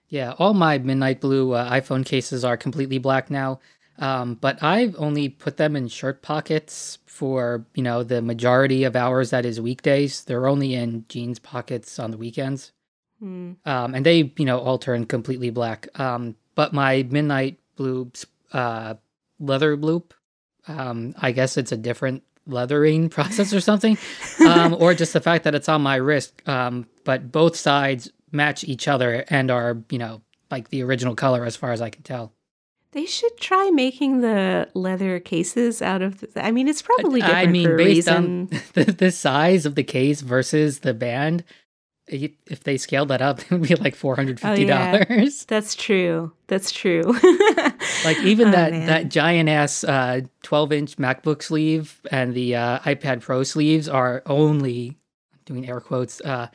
Yeah, 0.09 0.33
all 0.38 0.55
my 0.55 0.79
midnight 0.79 1.21
blue 1.21 1.53
uh, 1.53 1.71
iPhone 1.71 2.05
cases 2.05 2.45
are 2.45 2.57
completely 2.57 2.99
black 2.99 3.31
now. 3.31 3.61
Um, 3.99 4.35
but 4.35 4.62
I've 4.62 4.95
only 4.99 5.29
put 5.29 5.57
them 5.57 5.75
in 5.75 5.88
shirt 5.88 6.23
pockets 6.23 6.99
for, 7.07 7.67
you 7.75 7.83
know, 7.83 8.03
the 8.03 8.23
majority 8.23 8.85
of 8.85 8.95
hours 8.95 9.31
that 9.31 9.45
is 9.45 9.61
weekdays. 9.61 10.25
They're 10.25 10.47
only 10.47 10.75
in 10.75 11.05
jeans 11.09 11.38
pockets 11.38 11.99
on 11.99 12.12
the 12.12 12.17
weekends. 12.17 12.73
Hmm. 13.19 13.53
Um, 13.65 13.95
and 13.95 14.07
they, 14.07 14.33
you 14.37 14.45
know, 14.45 14.61
all 14.61 14.79
turn 14.79 15.05
completely 15.05 15.50
black. 15.50 15.88
Um, 15.99 16.37
but 16.55 16.73
my 16.73 17.03
midnight 17.11 17.59
blue 17.77 18.12
uh, 18.53 18.95
leather 19.41 19.77
loop, 19.77 20.15
um, 20.69 21.15
I 21.19 21.33
guess 21.33 21.57
it's 21.57 21.73
a 21.73 21.77
different 21.77 22.23
leathering 22.47 23.09
process 23.11 23.53
or 23.53 23.61
something, 23.61 23.99
um, 24.47 24.75
or 24.79 24.95
just 24.95 25.12
the 25.12 25.21
fact 25.21 25.43
that 25.45 25.57
it's 25.57 25.69
on 25.69 25.83
my 25.83 25.97
wrist. 25.97 26.41
Um, 26.49 26.87
but 27.05 27.33
both 27.33 27.57
sides 27.57 28.11
match 28.32 28.64
each 28.64 28.88
other 28.88 29.25
and 29.28 29.50
are, 29.50 29.82
you 29.90 29.99
know, 29.99 30.23
like 30.50 30.68
the 30.70 30.82
original 30.82 31.14
color 31.14 31.44
as 31.44 31.56
far 31.56 31.73
as 31.73 31.80
I 31.80 31.90
can 31.90 32.02
tell. 32.02 32.32
They 32.92 33.04
should 33.04 33.37
try 33.38 33.70
making 33.70 34.23
the 34.23 34.68
leather 34.75 35.20
cases 35.20 35.82
out 35.82 36.00
of. 36.00 36.20
The, 36.20 36.44
I 36.44 36.50
mean, 36.52 36.68
it's 36.68 36.80
probably 36.80 37.20
different 37.20 37.38
I 37.38 37.47
mean, 37.47 37.66
for 37.66 37.76
based 37.76 38.08
reason. 38.08 38.16
on 38.16 38.49
the, 38.73 38.85
the 38.85 39.11
size 39.11 39.66
of 39.66 39.75
the 39.75 39.85
case 39.85 40.23
versus 40.23 40.78
the 40.80 40.94
band, 40.94 41.44
if 42.06 42.64
they 42.64 42.78
scaled 42.78 43.08
that 43.08 43.20
up, 43.20 43.40
it 43.42 43.50
would 43.50 43.68
be 43.68 43.75
like 43.75 43.94
four 43.94 44.16
hundred 44.16 44.40
fifty 44.40 44.64
dollars. 44.64 45.44
That's 45.49 45.75
true. 45.75 46.32
That's 46.47 46.70
true. 46.70 47.02
like 48.06 48.18
even 48.20 48.49
Oh, 48.49 48.52
that 48.52 48.73
man. 48.73 48.87
that 48.87 49.11
giant 49.11 49.50
ass 49.50 49.85
uh, 49.85 50.23
12 50.42 50.73
inch 50.73 50.97
MacBook 50.97 51.42
sleeve 51.42 52.00
and 52.11 52.32
the 52.32 52.56
uh, 52.56 52.78
iPad 52.80 53.20
Pro 53.20 53.42
sleeves 53.42 53.87
are 53.87 54.23
only 54.25 54.97
doing 55.44 55.68
air 55.68 55.80
quotes 55.80 56.23
uh, 56.23 56.49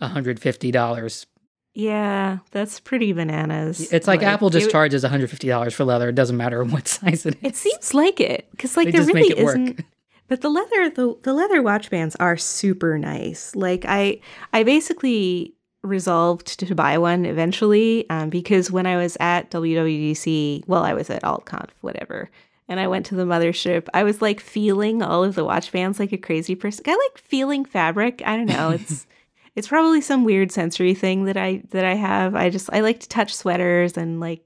$150. 0.00 1.26
Yeah, 1.72 2.38
that's 2.50 2.80
pretty 2.80 3.12
bananas. 3.12 3.92
It's 3.92 4.08
like, 4.08 4.22
Apple 4.22 4.50
just 4.50 4.68
it, 4.68 4.72
charges 4.72 5.04
$150 5.04 5.72
for 5.72 5.84
leather. 5.84 6.08
It 6.08 6.14
doesn't 6.16 6.36
matter 6.36 6.64
what 6.64 6.88
size 6.98 7.26
it 7.26 7.36
is. 7.42 7.52
It 7.52 7.56
seems 7.56 7.94
like 7.94 8.20
it 8.20 8.48
because 8.50 8.76
like 8.76 8.86
They 8.86 8.98
there 8.98 9.06
really 9.06 9.30
it 9.38 9.44
work. 9.44 9.56
isn't. 9.56 9.84
But 10.28 10.42
the 10.42 10.48
leather 10.48 10.88
the 10.90 11.16
the 11.24 11.32
leather 11.32 11.60
watch 11.60 11.90
bands 11.90 12.14
are 12.20 12.36
super 12.36 12.96
nice. 13.00 13.56
Like 13.56 13.84
I 13.88 14.20
I 14.52 14.62
basically 14.62 15.54
resolved 15.82 16.60
to 16.60 16.72
buy 16.72 16.98
one 16.98 17.26
eventually 17.26 18.08
um, 18.10 18.30
because 18.30 18.70
when 18.70 18.86
I 18.86 18.96
was 18.96 19.16
at 19.18 19.50
WWDC, 19.50 20.68
well, 20.68 20.84
I 20.84 20.94
was 20.94 21.10
at 21.10 21.24
AltConf, 21.24 21.70
whatever, 21.80 22.30
and 22.68 22.78
I 22.78 22.86
went 22.86 23.06
to 23.06 23.16
the 23.16 23.24
mothership, 23.24 23.88
I 23.92 24.04
was 24.04 24.22
like 24.22 24.38
feeling 24.38 25.02
all 25.02 25.24
of 25.24 25.34
the 25.34 25.44
watch 25.44 25.72
bands 25.72 25.98
like 25.98 26.12
a 26.12 26.16
crazy 26.18 26.54
person. 26.54 26.84
I 26.86 26.92
like 26.92 27.18
feeling 27.18 27.64
fabric. 27.64 28.22
I 28.24 28.36
don't 28.36 28.46
know. 28.46 28.70
It's 28.70 29.08
it's 29.56 29.68
probably 29.68 30.00
some 30.00 30.24
weird 30.24 30.52
sensory 30.52 30.94
thing 30.94 31.24
that 31.24 31.36
I 31.36 31.62
that 31.70 31.84
I 31.84 31.94
have. 31.94 32.34
I 32.34 32.50
just 32.50 32.70
I 32.72 32.80
like 32.80 33.00
to 33.00 33.08
touch 33.08 33.34
sweaters 33.34 33.96
and 33.96 34.20
like 34.20 34.44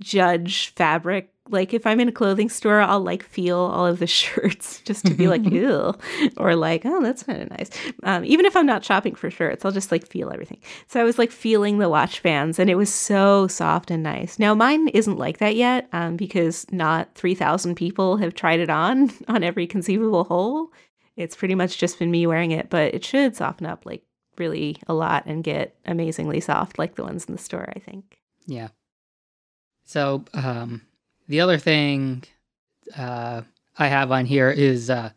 judge 0.00 0.68
fabric. 0.74 1.32
Like 1.48 1.72
if 1.72 1.86
I'm 1.86 2.00
in 2.00 2.08
a 2.08 2.12
clothing 2.12 2.48
store, 2.48 2.80
I'll 2.80 3.00
like 3.00 3.22
feel 3.22 3.58
all 3.58 3.86
of 3.86 4.00
the 4.00 4.06
shirts 4.08 4.80
just 4.80 5.06
to 5.06 5.14
be 5.14 5.28
like, 5.28 5.44
ew, 5.50 5.94
or 6.36 6.56
like, 6.56 6.84
oh, 6.84 7.00
that's 7.02 7.22
kind 7.22 7.40
of 7.42 7.50
nice. 7.50 7.70
Um, 8.02 8.24
even 8.24 8.46
if 8.46 8.56
I'm 8.56 8.66
not 8.66 8.84
shopping 8.84 9.14
for 9.14 9.30
shirts, 9.30 9.64
I'll 9.64 9.72
just 9.72 9.92
like 9.92 10.06
feel 10.06 10.30
everything. 10.32 10.58
So 10.88 11.00
I 11.00 11.04
was 11.04 11.18
like 11.18 11.30
feeling 11.30 11.78
the 11.78 11.88
watch 11.88 12.22
bands, 12.22 12.58
and 12.58 12.68
it 12.68 12.74
was 12.74 12.92
so 12.92 13.46
soft 13.46 13.90
and 13.90 14.02
nice. 14.02 14.38
Now 14.38 14.54
mine 14.54 14.88
isn't 14.88 15.18
like 15.18 15.38
that 15.38 15.54
yet, 15.54 15.88
um, 15.92 16.16
because 16.16 16.66
not 16.72 17.14
three 17.14 17.34
thousand 17.34 17.76
people 17.76 18.16
have 18.16 18.34
tried 18.34 18.60
it 18.60 18.70
on 18.70 19.10
on 19.28 19.42
every 19.44 19.66
conceivable 19.66 20.24
hole. 20.24 20.72
It's 21.16 21.36
pretty 21.36 21.54
much 21.54 21.78
just 21.78 21.98
been 21.98 22.10
me 22.10 22.26
wearing 22.26 22.50
it, 22.50 22.68
but 22.70 22.94
it 22.94 23.04
should 23.04 23.36
soften 23.36 23.66
up 23.66 23.86
like 23.86 24.02
really 24.38 24.76
a 24.86 24.94
lot 24.94 25.24
and 25.26 25.42
get 25.42 25.74
amazingly 25.86 26.40
soft, 26.40 26.78
like 26.78 26.96
the 26.96 27.04
ones 27.04 27.24
in 27.24 27.34
the 27.34 27.42
store. 27.42 27.72
I 27.74 27.78
think. 27.78 28.18
Yeah. 28.46 28.68
So 29.84 30.24
um, 30.34 30.82
the 31.28 31.40
other 31.40 31.58
thing 31.58 32.24
uh, 32.96 33.42
I 33.78 33.86
have 33.86 34.12
on 34.12 34.26
here 34.26 34.50
is 34.50 34.90
uh, 34.90 35.10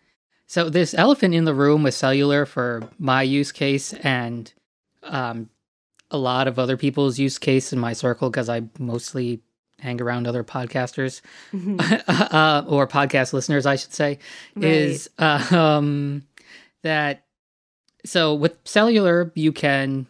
so 0.47 0.69
this 0.69 0.93
elephant 0.93 1.33
in 1.35 1.45
the 1.45 1.53
room 1.53 1.83
with 1.83 1.93
cellular 1.93 2.45
for 2.45 2.89
my 2.97 3.21
use 3.21 3.51
case 3.51 3.93
and 3.93 4.51
um, 5.03 5.49
a 6.11 6.17
lot 6.17 6.47
of 6.47 6.57
other 6.57 6.77
people's 6.77 7.19
use 7.19 7.37
case 7.37 7.71
in 7.71 7.79
my 7.79 7.93
circle 7.93 8.29
because 8.29 8.49
I 8.49 8.63
mostly 8.79 9.41
hang 9.79 10.01
around 10.01 10.27
other 10.27 10.43
podcasters 10.43 11.21
uh, 12.07 12.63
or 12.67 12.87
podcast 12.87 13.33
listeners, 13.33 13.65
I 13.65 13.75
should 13.75 13.93
say, 13.93 14.19
Right. 14.55 14.65
is 14.65 15.09
uh, 15.17 15.45
um, 15.51 16.23
that 16.83 17.25
so 18.05 18.33
with 18.33 18.57
cellular 18.63 19.31
you 19.35 19.51
can 19.51 20.07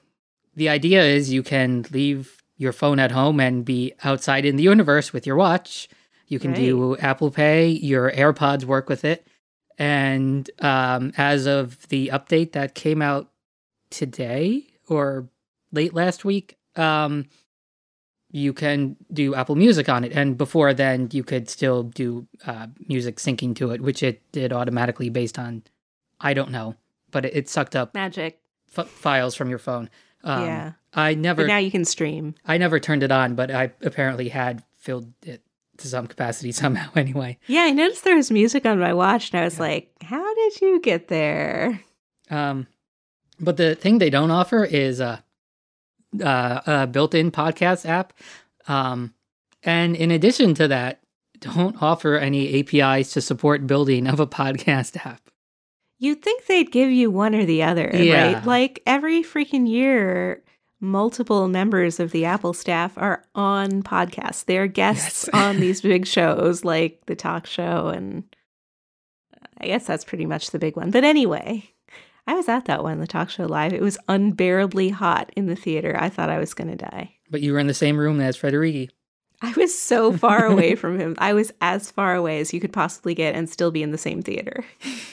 the 0.55 0.69
idea 0.69 1.03
is 1.03 1.31
you 1.31 1.41
can 1.43 1.85
leave 1.91 2.43
your 2.57 2.73
phone 2.73 2.99
at 2.99 3.11
home 3.11 3.39
and 3.39 3.63
be 3.63 3.93
outside 4.03 4.45
in 4.45 4.57
the 4.57 4.63
universe 4.63 5.13
with 5.13 5.25
your 5.25 5.37
watch. 5.37 5.87
You 6.27 6.37
can 6.37 6.53
do 6.53 6.97
Apple 6.97 7.31
Pay. 7.31 7.69
Your 7.69 8.11
AirPods 8.11 8.65
work 8.65 8.89
with 8.89 9.03
it. 9.05 9.25
And 9.77 10.49
um, 10.59 11.13
as 11.17 11.45
of 11.47 11.87
the 11.87 12.09
update 12.13 12.51
that 12.51 12.75
came 12.75 13.01
out 13.01 13.31
today 13.89 14.67
or 14.87 15.29
late 15.71 15.93
last 15.93 16.25
week, 16.25 16.57
um, 16.75 17.25
you 18.31 18.53
can 18.53 18.95
do 19.11 19.33
Apple 19.35 19.55
Music 19.55 19.89
on 19.89 20.03
it. 20.03 20.11
And 20.11 20.37
before 20.37 20.73
then, 20.73 21.09
you 21.11 21.23
could 21.23 21.49
still 21.49 21.83
do 21.83 22.27
uh, 22.45 22.67
music 22.87 23.17
syncing 23.17 23.55
to 23.55 23.71
it, 23.71 23.81
which 23.81 24.03
it 24.03 24.21
did 24.31 24.53
automatically 24.53 25.09
based 25.09 25.39
on, 25.39 25.63
I 26.21 26.33
don't 26.33 26.51
know, 26.51 26.75
but 27.11 27.25
it, 27.25 27.35
it 27.35 27.49
sucked 27.49 27.75
up 27.75 27.93
Magic. 27.95 28.39
f- 28.77 28.87
files 28.87 29.35
from 29.35 29.49
your 29.49 29.57
phone. 29.59 29.89
Um, 30.23 30.45
yeah. 30.45 30.71
I 30.93 31.13
never 31.15 31.43
But 31.43 31.47
now 31.47 31.57
you 31.57 31.71
can 31.71 31.85
stream. 31.85 32.35
I 32.45 32.57
never 32.57 32.79
turned 32.79 33.03
it 33.03 33.11
on, 33.11 33.35
but 33.35 33.51
I 33.51 33.71
apparently 33.81 34.29
had 34.29 34.63
filled 34.77 35.11
it 35.25 35.41
to 35.77 35.87
some 35.87 36.07
capacity 36.07 36.51
somehow 36.63 36.89
anyway. 36.95 37.37
Yeah, 37.47 37.61
I 37.61 37.71
noticed 37.71 38.03
there 38.03 38.15
was 38.15 38.31
music 38.31 38.65
on 38.65 38.79
my 38.79 38.93
watch, 38.93 39.31
and 39.31 39.39
I 39.39 39.43
was 39.45 39.59
like, 39.59 39.91
"How 40.01 40.33
did 40.35 40.61
you 40.61 40.81
get 40.81 41.07
there?" 41.07 41.81
Um, 42.29 42.67
but 43.39 43.57
the 43.57 43.75
thing 43.75 43.97
they 43.99 44.09
don't 44.09 44.31
offer 44.31 44.65
is 44.65 44.99
a, 44.99 45.23
a, 46.19 46.61
a 46.65 46.87
built-in 46.87 47.31
podcast 47.31 47.85
app. 47.87 48.13
Um, 48.67 49.13
and 49.63 49.95
in 49.95 50.11
addition 50.11 50.53
to 50.55 50.67
that, 50.69 51.01
don't 51.39 51.81
offer 51.81 52.15
any 52.17 52.59
APIs 52.59 53.11
to 53.13 53.21
support 53.21 53.65
building 53.67 54.07
of 54.07 54.19
a 54.19 54.27
podcast 54.27 54.97
app. 55.05 55.21
You'd 56.01 56.21
think 56.21 56.45
they'd 56.45 56.71
give 56.71 56.89
you 56.91 57.11
one 57.11 57.35
or 57.35 57.45
the 57.45 57.63
other, 57.63 57.91
Yeah. 57.93 58.33
right? 58.35 58.45
Like 58.45 58.81
every 58.85 59.21
freaking 59.21 59.67
year, 59.67 60.41
multiple 60.79 61.49
members 61.49 61.99
of 61.99 62.11
the 62.11 62.23
Apple 62.23 62.53
staff 62.53 62.97
are 62.97 63.25
on 63.35 63.83
podcasts. 63.83 64.45
They're 64.45 64.67
guests 64.67 65.25
Yes. 65.33 65.41
on 65.43 65.59
these 65.59 65.81
big 65.81 66.07
shows 66.07 66.63
like 66.63 67.01
the 67.07 67.15
talk 67.17 67.45
show. 67.45 67.87
And 67.87 68.23
I 69.57 69.65
guess 69.65 69.85
that's 69.85 70.05
pretty 70.05 70.25
much 70.25 70.51
the 70.51 70.59
big 70.59 70.77
one. 70.77 70.89
But 70.89 71.03
anyway, 71.03 71.69
I 72.29 72.35
was 72.35 72.47
at 72.47 72.65
that 72.65 72.83
one, 72.83 72.99
the 72.99 73.07
talk 73.07 73.31
show 73.31 73.47
live. 73.47 73.73
It 73.73 73.81
was 73.81 73.97
unbearably 74.07 74.89
hot 74.89 75.31
in 75.35 75.47
the 75.47 75.55
theater. 75.55 75.97
I 75.99 76.09
thought 76.09 76.29
I 76.29 76.37
was 76.37 76.53
going 76.53 76.69
to 76.69 76.75
die. 76.75 77.15
But 77.27 77.41
you 77.41 77.53
were 77.53 77.57
in 77.57 77.65
the 77.65 77.73
same 77.73 77.97
room 77.97 78.21
as 78.21 78.37
Federighi. 78.37 78.91
I 79.41 79.51
was 79.57 79.75
so 79.75 80.13
far 80.13 80.45
away 80.51 80.75
from 80.75 80.99
him. 80.99 81.15
I 81.17 81.33
was 81.33 81.51
as 81.59 81.89
far 81.89 82.13
away 82.13 82.39
as 82.39 82.53
you 82.53 82.59
could 82.59 82.71
possibly 82.71 83.15
get 83.15 83.33
and 83.33 83.49
still 83.49 83.71
be 83.71 83.81
in 83.81 83.89
the 83.89 83.97
same 83.97 84.21
theater. 84.21 84.63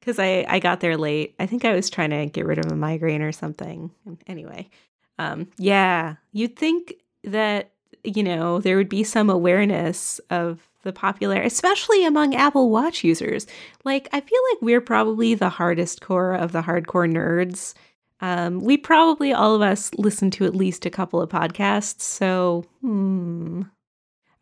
Because 0.00 0.20
I, 0.20 0.46
I 0.48 0.58
got 0.58 0.80
there 0.80 0.96
late. 0.96 1.34
I 1.38 1.44
think 1.44 1.66
I 1.66 1.74
was 1.74 1.90
trying 1.90 2.10
to 2.10 2.24
get 2.26 2.46
rid 2.46 2.58
of 2.58 2.72
a 2.72 2.76
migraine 2.76 3.20
or 3.20 3.32
something. 3.32 3.90
Anyway, 4.26 4.70
um, 5.18 5.48
yeah, 5.58 6.14
you'd 6.32 6.56
think 6.56 6.94
that, 7.24 7.72
you 8.04 8.22
know, 8.22 8.58
there 8.58 8.78
would 8.78 8.88
be 8.88 9.04
some 9.04 9.28
awareness 9.28 10.18
of 10.30 10.66
the 10.88 10.92
popular, 10.92 11.40
especially 11.40 12.04
among 12.04 12.34
Apple 12.34 12.70
Watch 12.70 13.04
users. 13.04 13.46
Like, 13.84 14.08
I 14.12 14.20
feel 14.20 14.40
like 14.52 14.62
we're 14.62 14.80
probably 14.80 15.34
the 15.34 15.50
hardest 15.50 16.00
core 16.00 16.34
of 16.34 16.52
the 16.52 16.62
hardcore 16.62 17.10
nerds. 17.12 17.74
Um, 18.20 18.60
we 18.60 18.76
probably 18.76 19.32
all 19.32 19.54
of 19.54 19.62
us 19.62 19.92
listen 19.94 20.30
to 20.32 20.46
at 20.46 20.56
least 20.56 20.86
a 20.86 20.90
couple 20.90 21.20
of 21.20 21.30
podcasts. 21.30 22.00
So, 22.00 22.64
hmm. 22.80 23.62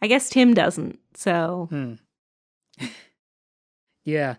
I 0.00 0.06
guess 0.06 0.30
Tim 0.30 0.54
doesn't. 0.54 0.98
So, 1.14 1.66
Hmm. 1.70 1.94
yeah. 4.04 4.36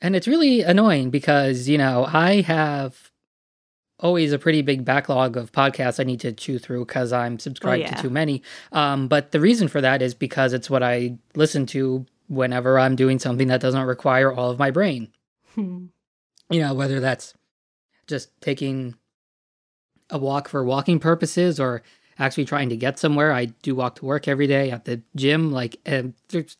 And 0.00 0.14
it's 0.14 0.28
really 0.28 0.62
annoying 0.62 1.10
because, 1.10 1.68
you 1.68 1.76
know, 1.76 2.06
I 2.08 2.42
have 2.42 3.07
always 4.00 4.32
a 4.32 4.38
pretty 4.38 4.62
big 4.62 4.84
backlog 4.84 5.36
of 5.36 5.52
podcasts 5.52 5.98
I 5.98 6.04
need 6.04 6.20
to 6.20 6.32
chew 6.32 6.58
through 6.58 6.84
because 6.86 7.12
I'm 7.12 7.38
subscribed 7.38 7.82
yeah. 7.82 7.94
to 7.94 8.02
too 8.02 8.10
many. 8.10 8.42
Um, 8.72 9.08
but 9.08 9.32
the 9.32 9.40
reason 9.40 9.68
for 9.68 9.80
that 9.80 10.02
is 10.02 10.14
because 10.14 10.52
it's 10.52 10.70
what 10.70 10.82
I 10.82 11.18
listen 11.34 11.66
to 11.66 12.06
whenever 12.28 12.78
I'm 12.78 12.94
doing 12.94 13.18
something 13.18 13.48
that 13.48 13.60
doesn't 13.60 13.82
require 13.82 14.32
all 14.32 14.50
of 14.50 14.58
my 14.58 14.70
brain. 14.70 15.08
hmm. 15.54 15.86
You 16.50 16.60
know, 16.60 16.72
whether 16.74 17.00
that's 17.00 17.34
just 18.06 18.30
taking 18.40 18.94
a 20.10 20.18
walk 20.18 20.48
for 20.48 20.64
walking 20.64 20.98
purposes 20.98 21.60
or 21.60 21.82
actually 22.18 22.44
trying 22.44 22.68
to 22.70 22.76
get 22.76 22.98
somewhere. 22.98 23.32
I 23.32 23.46
do 23.46 23.74
walk 23.74 23.96
to 23.96 24.04
work 24.04 24.26
every 24.26 24.46
day 24.46 24.70
at 24.70 24.84
the 24.84 25.02
gym. 25.14 25.52
Like, 25.52 25.76
and 25.86 26.14
there's, 26.28 26.56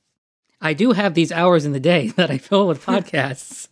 I 0.61 0.75
do 0.75 0.93
have 0.93 1.15
these 1.15 1.33
hours 1.33 1.65
in 1.65 1.73
the 1.73 1.81
day 1.81 2.09
that 2.17 2.31
I 2.31 2.39
fill 2.39 2.69
with 2.69 2.85
podcasts. 2.87 3.69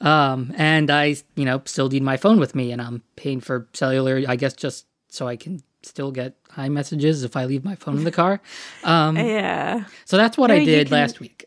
Um, 0.00 0.52
and 0.56 0.90
I, 0.90 1.16
you 1.36 1.44
know, 1.44 1.62
still 1.64 1.88
need 1.88 2.02
my 2.02 2.16
phone 2.16 2.38
with 2.40 2.54
me, 2.54 2.72
and 2.72 2.80
I'm 2.80 3.02
paying 3.16 3.40
for 3.40 3.68
cellular. 3.72 4.22
I 4.28 4.36
guess 4.36 4.54
just 4.54 4.86
so 5.08 5.26
I 5.28 5.36
can 5.36 5.62
still 5.82 6.10
get 6.12 6.34
iMessages 6.56 7.24
if 7.24 7.36
I 7.36 7.46
leave 7.46 7.64
my 7.64 7.74
phone 7.74 7.96
in 7.98 8.04
the 8.04 8.12
car. 8.12 8.40
Um, 8.84 9.16
yeah. 9.16 9.84
so 10.04 10.16
that's 10.16 10.36
what 10.36 10.50
Yeah, 10.50 10.56
I 10.56 10.64
did 10.64 10.88
can- 10.88 10.96
last 10.98 11.20
week. 11.20 11.44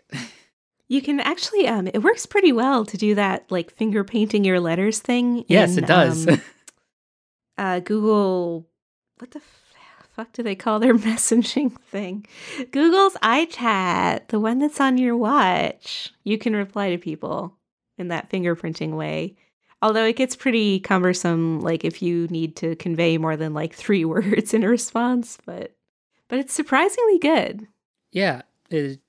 You 0.90 1.02
can 1.02 1.20
actually, 1.22 1.68
um, 1.68 1.88
it 1.88 2.00
works 2.04 2.26
pretty 2.26 2.52
well 2.52 2.86
to 2.86 2.98
do 2.98 3.16
that, 3.16 3.50
like 3.50 3.72
finger 3.72 4.04
painting 4.04 4.44
your 4.44 4.60
letters 4.60 5.00
thing. 5.00 5.44
yes, 5.48 5.78
in, 5.78 5.84
it 5.84 5.88
does. 5.88 6.28
um, 6.28 6.42
uh, 7.58 7.80
Google, 7.80 8.68
what 9.18 9.32
the 9.32 9.40
f- 9.40 10.08
fuck 10.16 10.34
do 10.34 10.44
they 10.44 10.56
call 10.56 10.80
their 10.80 10.94
messaging 11.10 11.76
thing? 11.84 12.26
Google's 12.72 13.14
iChat, 13.24 14.28
the 14.28 14.40
one 14.40 14.60
that's 14.60 14.80
on 14.82 14.98
your 14.98 15.16
watch. 15.18 16.12
You 16.24 16.38
can 16.38 16.56
reply 16.56 16.90
to 16.92 16.98
people 17.00 17.56
in 18.04 18.10
that 18.10 18.30
fingerprinting 18.30 18.96
way. 18.96 19.36
Although 19.82 20.06
it 20.06 20.16
gets 20.16 20.36
pretty 20.36 20.80
cumbersome, 20.80 21.62
like 21.62 21.84
if 21.84 22.02
you 22.02 22.28
need 22.28 22.56
to 22.58 22.76
convey 22.76 23.18
more 23.18 23.36
than 23.36 23.54
like 23.54 23.74
three 23.74 24.06
words 24.14 24.54
in 24.54 24.64
a 24.64 24.70
response, 24.70 25.38
but 25.46 25.76
but 26.28 26.40
it's 26.40 26.54
surprisingly 26.54 27.20
good. 27.20 27.68
Yeah, 28.12 28.44
it 28.70 29.00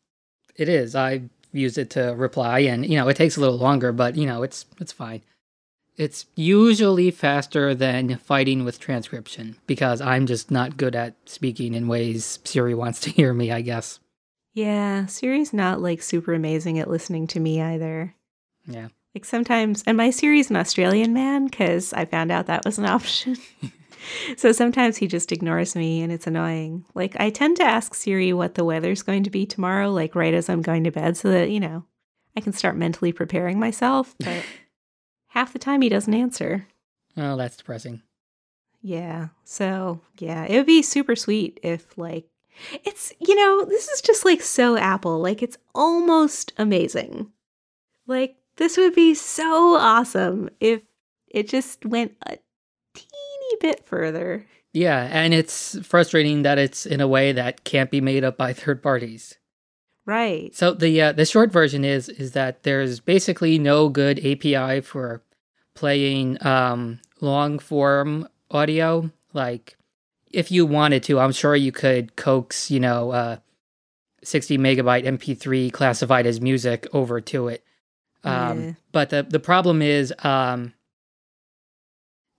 it 0.56 0.68
is. 0.68 0.94
I 0.94 1.22
used 1.52 1.78
it 1.78 1.90
to 1.90 2.14
reply, 2.16 2.60
and 2.60 2.86
you 2.86 2.96
know 2.96 3.08
it 3.08 3.16
takes 3.16 3.36
a 3.36 3.40
little 3.40 3.58
longer, 3.58 3.92
but 3.92 4.16
you 4.16 4.26
know 4.26 4.42
it's 4.42 4.66
it's 4.80 4.92
fine. 4.92 5.22
It's 5.96 6.26
usually 6.34 7.12
faster 7.12 7.72
than 7.72 8.16
fighting 8.16 8.64
with 8.64 8.80
transcription 8.80 9.56
because 9.68 10.00
I'm 10.00 10.26
just 10.26 10.50
not 10.50 10.76
good 10.76 10.96
at 10.96 11.14
speaking 11.24 11.74
in 11.74 11.86
ways 11.86 12.40
Siri 12.44 12.74
wants 12.74 12.98
to 13.00 13.10
hear 13.18 13.32
me. 13.32 13.52
I 13.52 13.60
guess. 13.60 14.00
Yeah, 14.54 15.06
Siri's 15.06 15.52
not 15.52 15.80
like 15.80 16.02
super 16.02 16.32
amazing 16.32 16.78
at 16.78 16.90
listening 16.90 17.26
to 17.28 17.40
me 17.40 17.60
either. 17.60 18.14
Yeah. 18.66 18.88
Like 19.14 19.24
sometimes, 19.24 19.84
and 19.86 19.96
my 19.96 20.10
Siri's 20.10 20.50
an 20.50 20.56
Australian 20.56 21.12
man 21.12 21.46
because 21.46 21.92
I 21.92 22.04
found 22.04 22.32
out 22.32 22.46
that 22.46 22.64
was 22.64 22.78
an 22.78 22.86
option. 22.96 23.36
so 24.36 24.52
sometimes 24.52 24.96
he 24.96 25.06
just 25.06 25.30
ignores 25.32 25.76
me 25.76 26.02
and 26.02 26.12
it's 26.12 26.26
annoying. 26.26 26.84
Like 26.94 27.16
I 27.20 27.30
tend 27.30 27.56
to 27.58 27.62
ask 27.64 27.94
Siri 27.94 28.32
what 28.32 28.54
the 28.54 28.64
weather's 28.64 29.02
going 29.02 29.22
to 29.24 29.30
be 29.30 29.46
tomorrow, 29.46 29.90
like 29.90 30.14
right 30.14 30.34
as 30.34 30.48
I'm 30.48 30.62
going 30.62 30.84
to 30.84 30.90
bed, 30.90 31.16
so 31.16 31.30
that, 31.30 31.50
you 31.50 31.60
know, 31.60 31.84
I 32.36 32.40
can 32.40 32.52
start 32.52 32.76
mentally 32.76 33.12
preparing 33.12 33.58
myself. 33.58 34.14
But 34.24 34.44
half 35.28 35.52
the 35.52 35.58
time 35.58 35.80
he 35.82 35.88
doesn't 35.88 36.14
answer. 36.14 36.66
Oh, 37.16 37.36
that's 37.36 37.56
depressing. 37.56 38.02
Yeah. 38.82 39.28
So, 39.44 40.00
yeah, 40.18 40.44
it 40.44 40.56
would 40.56 40.66
be 40.66 40.82
super 40.82 41.16
sweet 41.16 41.58
if, 41.62 41.96
like, 41.96 42.26
It's, 42.84 43.12
you 43.18 43.34
know, 43.34 43.64
this 43.64 43.88
is 43.88 44.00
just 44.02 44.24
like 44.24 44.42
so 44.42 44.76
Apple. 44.76 45.20
Like, 45.20 45.42
it's 45.42 45.56
almost 45.74 46.52
amazing. 46.58 47.32
Like, 48.06 48.36
this 48.56 48.76
would 48.76 48.94
be 48.94 49.14
so 49.14 49.76
awesome 49.76 50.50
if 50.60 50.82
it 51.28 51.48
just 51.48 51.84
went 51.84 52.16
a 52.26 52.38
teeny 52.94 53.56
bit 53.60 53.84
further. 53.84 54.46
Yeah, 54.72 55.08
and 55.10 55.32
it's 55.32 55.78
frustrating 55.86 56.42
that 56.42 56.58
it's 56.58 56.84
in 56.84 57.00
a 57.00 57.08
way 57.08 57.32
that 57.32 57.64
can't 57.64 57.90
be 57.90 58.00
made 58.00 58.24
up 58.24 58.36
by 58.36 58.52
third 58.54 58.82
parties. 58.82 59.36
Right. 60.06 60.54
So 60.54 60.74
the 60.74 61.00
uh, 61.00 61.12
the 61.12 61.24
short 61.24 61.50
version 61.50 61.84
is 61.84 62.08
is 62.08 62.32
that 62.32 62.62
there's 62.62 63.00
basically 63.00 63.58
no 63.58 63.88
good 63.88 64.18
API 64.18 64.80
for 64.82 65.22
playing 65.74 66.44
um, 66.44 67.00
long 67.20 67.58
form 67.58 68.28
audio. 68.50 69.10
Like 69.32 69.76
if 70.30 70.50
you 70.50 70.66
wanted 70.66 71.02
to, 71.04 71.20
I'm 71.20 71.32
sure 71.32 71.56
you 71.56 71.72
could 71.72 72.16
coax 72.16 72.70
you 72.70 72.80
know 72.80 73.12
uh, 73.12 73.36
60 74.22 74.58
megabyte 74.58 75.06
MP3 75.06 75.72
classified 75.72 76.26
as 76.26 76.40
music 76.40 76.86
over 76.92 77.20
to 77.22 77.48
it. 77.48 77.64
Um, 78.24 78.60
Yeah. 78.60 78.72
But 78.92 79.10
the 79.10 79.22
the 79.22 79.40
problem 79.40 79.82
is 79.82 80.12
um, 80.22 80.72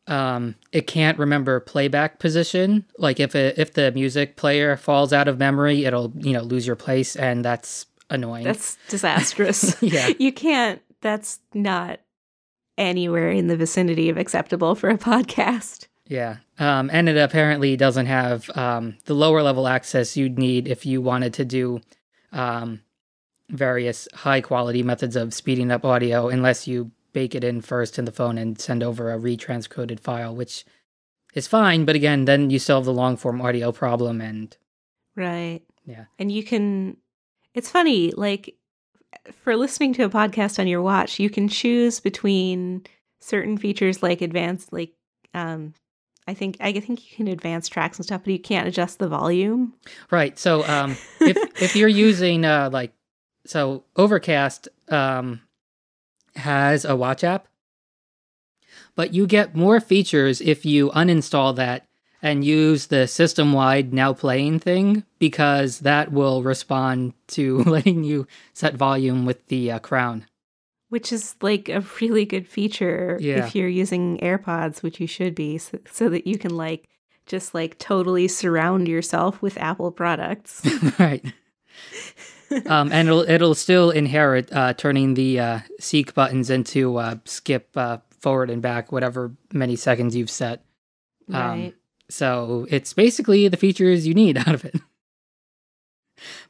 um, 0.08 0.56
it 0.72 0.88
can't 0.88 1.18
remember 1.18 1.60
playback 1.60 2.20
position. 2.20 2.86
Like 2.98 3.20
if 3.20 3.36
it, 3.36 3.58
if 3.58 3.74
the 3.74 3.92
music 3.92 4.36
player 4.36 4.78
falls 4.78 5.12
out 5.14 5.28
of 5.28 5.40
memory, 5.40 5.86
it'll 5.86 6.12
you 6.16 6.34
know 6.34 6.42
lose 6.42 6.68
your 6.68 6.76
place, 6.76 7.16
and 7.16 7.44
that's 7.44 7.86
annoying. 8.10 8.44
That's 8.44 8.78
disastrous. 8.88 9.76
yeah. 9.82 10.10
you 10.20 10.32
can't, 10.32 10.82
that's 11.02 11.40
not 11.54 12.00
anywhere 12.78 13.32
in 13.32 13.48
the 13.48 13.58
vicinity 13.58 14.10
of 14.10 14.18
acceptable 14.18 14.76
for 14.76 14.90
a 14.90 14.98
podcast. 14.98 15.88
Yeah. 16.08 16.38
Um, 16.60 16.90
and 16.94 17.10
it 17.10 17.18
apparently 17.18 17.76
doesn't 17.76 18.06
have 18.06 18.50
um, 18.56 18.98
the 19.06 19.16
lower 19.16 19.42
level 19.42 19.68
access 19.68 20.16
you'd 20.16 20.38
need 20.38 20.68
if 20.68 20.86
you 20.86 21.02
wanted 21.02 21.34
to 21.36 21.46
do 21.46 21.82
um, 22.32 22.82
various 23.50 24.08
high 24.14 24.42
quality 24.42 24.84
methods 24.84 25.16
of 25.16 25.34
speeding 25.34 25.72
up 25.72 25.86
audio, 25.86 26.28
unless 26.30 26.68
you 26.68 26.92
bake 27.14 27.36
it 27.36 27.44
in 27.44 27.62
first 27.62 27.98
in 27.98 28.06
the 28.06 28.12
phone 28.12 28.38
and 28.38 28.60
send 28.60 28.84
over 28.84 29.12
a 29.12 29.18
retranscoded 29.18 30.00
file, 30.00 30.36
which 30.36 30.66
is 31.34 31.48
fine. 31.48 31.86
But 31.86 31.96
again, 31.96 32.26
then 32.26 32.50
you 32.50 32.60
still 32.60 32.78
have 32.78 32.86
the 32.86 32.94
long 32.94 33.18
form 33.18 33.42
audio 33.42 33.72
problem. 33.72 34.22
And 34.22 34.56
Right. 35.16 35.62
Yeah. 35.86 36.06
And 36.20 36.32
you 36.32 36.44
can, 36.44 36.98
it's 37.54 37.70
funny, 37.70 38.12
like 38.12 38.56
for 39.44 39.56
listening 39.56 39.94
to 39.94 40.04
a 40.04 40.10
podcast 40.10 40.60
on 40.60 40.68
your 40.68 40.82
watch, 40.82 41.20
you 41.20 41.30
can 41.30 41.48
choose 41.48 42.00
between 42.00 42.86
certain 43.20 43.58
features 43.58 44.04
like 44.04 44.22
advanced, 44.22 44.74
like, 44.74 44.94
um, 45.34 45.74
I 46.28 46.34
think 46.34 46.58
I 46.60 46.72
think 46.74 47.08
you 47.08 47.16
can 47.16 47.28
advance 47.28 47.70
tracks 47.70 48.00
and 48.00 48.06
stuff, 48.06 48.22
but 48.24 48.34
you 48.34 48.40
can't 48.40 48.68
adjust 48.68 48.98
the 48.98 49.08
volume. 49.08 49.76
right. 50.10 50.38
So 50.40 50.66
um, 50.68 50.98
if, 51.22 51.38
if 51.62 51.76
you're 51.76 51.88
using 51.88 52.46
uh, 52.46 52.72
like, 52.74 52.95
so 53.46 53.84
Overcast 53.96 54.68
um, 54.90 55.42
has 56.36 56.84
a 56.86 56.96
watch 56.96 57.24
app, 57.24 57.48
but 58.96 59.14
you 59.14 59.28
get 59.28 59.56
more 59.56 59.80
features 59.80 60.42
if 60.42 60.66
you 60.66 60.90
uninstall 60.92 61.56
that 61.56 61.86
and 62.22 62.44
use 62.44 62.88
the 62.88 63.08
system 63.08 63.54
wide 63.54 63.94
now 63.94 64.14
playing 64.14 64.58
thing 64.60 65.04
because 65.20 65.80
that 65.82 66.12
will 66.12 66.42
respond 66.44 67.14
to 67.28 67.60
letting 67.66 68.04
you 68.04 68.28
set 68.54 68.76
volume 68.76 69.26
with 69.26 69.46
the 69.48 69.72
uh, 69.72 69.80
crown. 69.80 70.26
which 70.90 71.12
is 71.12 71.36
like 71.42 71.70
a 71.70 71.84
really 72.02 72.26
good 72.26 72.48
feature 72.48 73.18
Yeah. 73.22 73.46
if 73.46 73.54
you're 73.56 73.68
using 73.70 74.18
AirPods, 74.20 74.82
which 74.82 75.00
you 75.00 75.08
should 75.08 75.36
be, 75.36 75.58
so, 75.58 75.78
so 75.92 76.10
that 76.10 76.26
you 76.26 76.38
can 76.38 76.56
like 76.56 76.88
just 77.26 77.54
like 77.54 77.78
totally 77.80 78.28
surround 78.28 78.88
yourself 78.88 79.42
with 79.42 79.58
Apple 79.58 79.92
products. 79.92 80.62
right. 81.00 81.24
um, 82.66 82.92
and 82.92 83.08
it'll 83.08 83.30
it'll 83.30 83.56
still 83.56 83.90
inherit 83.92 84.52
uh, 84.54 84.74
turning 84.74 85.14
the 85.14 85.40
uh, 85.40 85.60
seek 85.80 86.14
buttons 86.14 86.50
into 86.50 86.98
uh, 86.98 87.16
skip 87.26 87.70
uh, 87.76 87.98
forward 88.20 88.50
and 88.50 88.62
back 88.62 88.92
whatever 88.92 89.32
many 89.54 89.76
seconds 89.76 90.16
you've 90.16 90.30
set. 90.30 90.64
Um, 91.32 91.42
right. 91.42 91.76
So 92.10 92.68
it's 92.70 92.94
basically 92.94 93.48
the 93.48 93.58
features 93.58 94.08
you 94.08 94.14
need 94.14 94.38
out 94.48 94.54
of 94.54 94.66
it. 94.66 94.76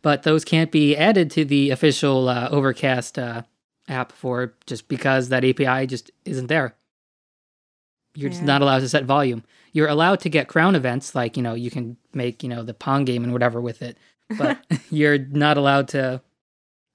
But 0.02 0.24
those 0.24 0.46
can't 0.46 0.72
be 0.72 0.96
added 0.96 1.32
to 1.32 1.46
the 1.46 1.72
official 1.72 2.30
uh, 2.30 2.50
Overcast 2.50 3.18
uh, 3.18 3.44
app 3.88 4.12
for 4.12 4.54
just 4.68 4.88
because 4.88 5.30
that 5.30 5.44
API 5.44 5.88
just 5.88 6.12
isn't 6.24 6.48
there. 6.48 6.76
You're 8.16 8.30
just 8.30 8.44
not 8.44 8.62
allowed 8.62 8.80
to 8.80 8.90
set 8.90 9.04
volume. 9.04 9.44
You're 9.74 9.90
allowed 9.90 10.22
to 10.22 10.30
get 10.30 10.48
crown 10.48 10.76
events, 10.76 11.16
like, 11.16 11.36
you 11.36 11.44
know, 11.44 11.54
you 11.54 11.70
can 11.70 11.98
make, 12.14 12.44
you 12.44 12.50
know, 12.50 12.64
the 12.64 12.74
Pong 12.74 13.04
game 13.04 13.26
and 13.26 13.34
whatever 13.34 13.60
with 13.60 13.82
it, 13.82 13.98
but 14.38 14.60
you're 14.92 15.18
not 15.18 15.58
allowed 15.58 15.88
to 15.90 16.22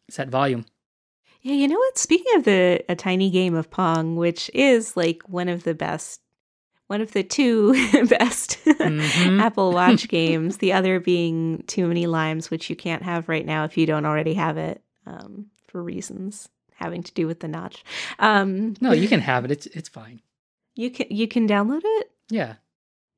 set 0.08 0.28
volume. 0.28 0.64
Yeah, 1.42 1.54
you 1.54 1.68
know 1.68 1.78
what? 1.78 1.96
Speaking 1.98 2.36
of 2.36 2.44
the 2.44 2.84
a 2.88 2.94
tiny 2.96 3.30
game 3.30 3.54
of 3.54 3.70
Pong, 3.70 4.16
which 4.16 4.50
is 4.52 4.96
like 4.96 5.22
one 5.28 5.48
of 5.48 5.62
the 5.64 5.74
best, 5.74 6.20
one 6.88 7.00
of 7.00 7.12
the 7.12 7.22
two 7.22 7.72
best 8.08 8.58
Mhm. 8.64 9.40
Apple 9.40 9.72
Watch 9.72 10.08
games. 10.08 10.58
The 10.58 10.72
other 10.72 11.00
being 11.00 11.64
Too 11.66 11.86
Many 11.86 12.06
Limes, 12.06 12.50
which 12.50 12.68
you 12.68 12.76
can't 12.76 13.02
have 13.02 13.28
right 13.28 13.46
now 13.46 13.64
if 13.64 13.78
you 13.78 13.86
don't 13.86 14.04
already 14.06 14.34
have 14.34 14.58
it 14.58 14.82
um, 15.06 15.46
for 15.68 15.82
reasons 15.82 16.48
having 16.74 17.02
to 17.02 17.12
do 17.12 17.26
with 17.26 17.40
the 17.40 17.48
notch. 17.48 17.84
Um, 18.18 18.74
No, 18.80 18.92
you 18.92 19.06
can 19.08 19.20
have 19.20 19.44
it. 19.44 19.50
It's 19.50 19.66
it's 19.66 19.88
fine. 19.88 20.20
you 20.74 20.90
can 20.90 21.06
you 21.10 21.26
can 21.28 21.46
download 21.48 21.82
it. 21.84 22.10
Yeah. 22.30 22.54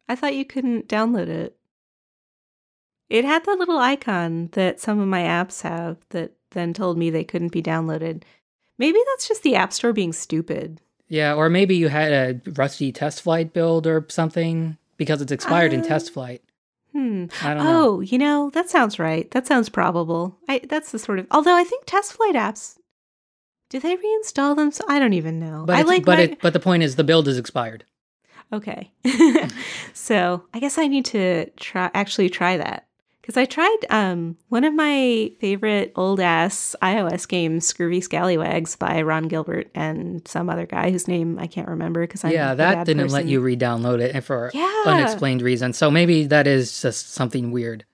I 0.08 0.16
thought 0.16 0.34
you 0.34 0.44
couldn't 0.44 0.88
download 0.88 1.28
it. 1.28 1.56
It 3.12 3.24
had 3.26 3.44
that 3.44 3.58
little 3.58 3.76
icon 3.78 4.48
that 4.52 4.80
some 4.80 4.98
of 4.98 5.06
my 5.06 5.20
apps 5.22 5.60
have 5.62 5.98
that 6.10 6.32
then 6.52 6.72
told 6.72 6.96
me 6.96 7.10
they 7.10 7.24
couldn't 7.24 7.52
be 7.52 7.62
downloaded. 7.62 8.22
Maybe 8.78 8.98
that's 9.10 9.28
just 9.28 9.42
the 9.42 9.54
App 9.54 9.72
Store 9.72 9.92
being 9.92 10.14
stupid. 10.14 10.80
Yeah, 11.08 11.34
or 11.34 11.50
maybe 11.50 11.76
you 11.76 11.88
had 11.88 12.12
a 12.12 12.40
rusty 12.52 12.90
TestFlight 12.90 13.52
build 13.52 13.86
or 13.86 14.06
something 14.08 14.78
because 14.96 15.20
it's 15.20 15.30
expired 15.30 15.74
in 15.74 15.80
Uh, 15.80 15.84
TestFlight. 15.84 16.40
Hmm. 16.92 17.26
I 17.42 17.52
don't 17.54 17.64
know. 17.64 17.84
Oh, 17.84 18.00
you 18.00 18.16
know, 18.16 18.48
that 18.54 18.70
sounds 18.70 18.98
right. 18.98 19.30
That 19.32 19.46
sounds 19.46 19.68
probable. 19.68 20.38
I 20.48 20.62
that's 20.66 20.90
the 20.92 20.98
sort 20.98 21.18
of 21.18 21.26
although 21.30 21.54
I 21.56 21.64
think 21.64 21.84
test 21.84 22.14
flight 22.14 22.34
apps 22.34 22.76
do 23.68 23.78
they 23.78 23.96
reinstall 23.96 24.56
them? 24.56 24.70
So 24.70 24.84
I 24.88 24.98
don't 24.98 25.12
even 25.14 25.38
know. 25.38 25.64
But 25.66 25.76
I 25.76 25.80
it's- 25.80 25.88
like 25.88 26.04
but 26.06 26.18
my, 26.18 26.24
it, 26.24 26.40
but 26.40 26.52
the 26.54 26.60
point 26.60 26.82
is 26.82 26.96
the 26.96 27.04
build 27.04 27.28
is 27.28 27.36
expired. 27.38 27.84
Okay. 28.52 28.90
so 29.92 30.44
I 30.54 30.60
guess 30.60 30.78
I 30.78 30.86
need 30.86 31.04
to 31.06 31.50
try 31.56 31.90
actually 31.94 32.30
try 32.30 32.56
that. 32.56 32.86
Because 33.22 33.36
I 33.36 33.44
tried 33.44 33.78
um 33.88 34.36
one 34.48 34.64
of 34.64 34.74
my 34.74 35.30
favorite 35.40 35.92
old 35.94 36.18
ass 36.20 36.74
iOS 36.82 37.26
games, 37.26 37.64
Scurvy 37.64 38.00
Scallywags 38.02 38.76
by 38.76 39.00
Ron 39.02 39.28
Gilbert 39.28 39.70
and 39.74 40.26
some 40.26 40.50
other 40.50 40.66
guy 40.66 40.90
whose 40.90 41.06
name 41.08 41.38
I 41.38 41.46
can't 41.46 41.68
remember 41.68 42.02
because 42.02 42.24
I'm 42.24 42.32
yeah, 42.32 42.54
that 42.54 42.84
didn't 42.84 43.10
let 43.10 43.26
you 43.26 43.40
re-download 43.40 44.00
it 44.00 44.20
for 44.22 44.50
Yeah. 44.52 44.82
unexplained 44.86 45.40
reasons. 45.40 45.78
So 45.78 45.90
maybe 45.90 46.26
that 46.26 46.46
is 46.48 46.82
just 46.82 47.12
something 47.12 47.52
weird. 47.52 47.84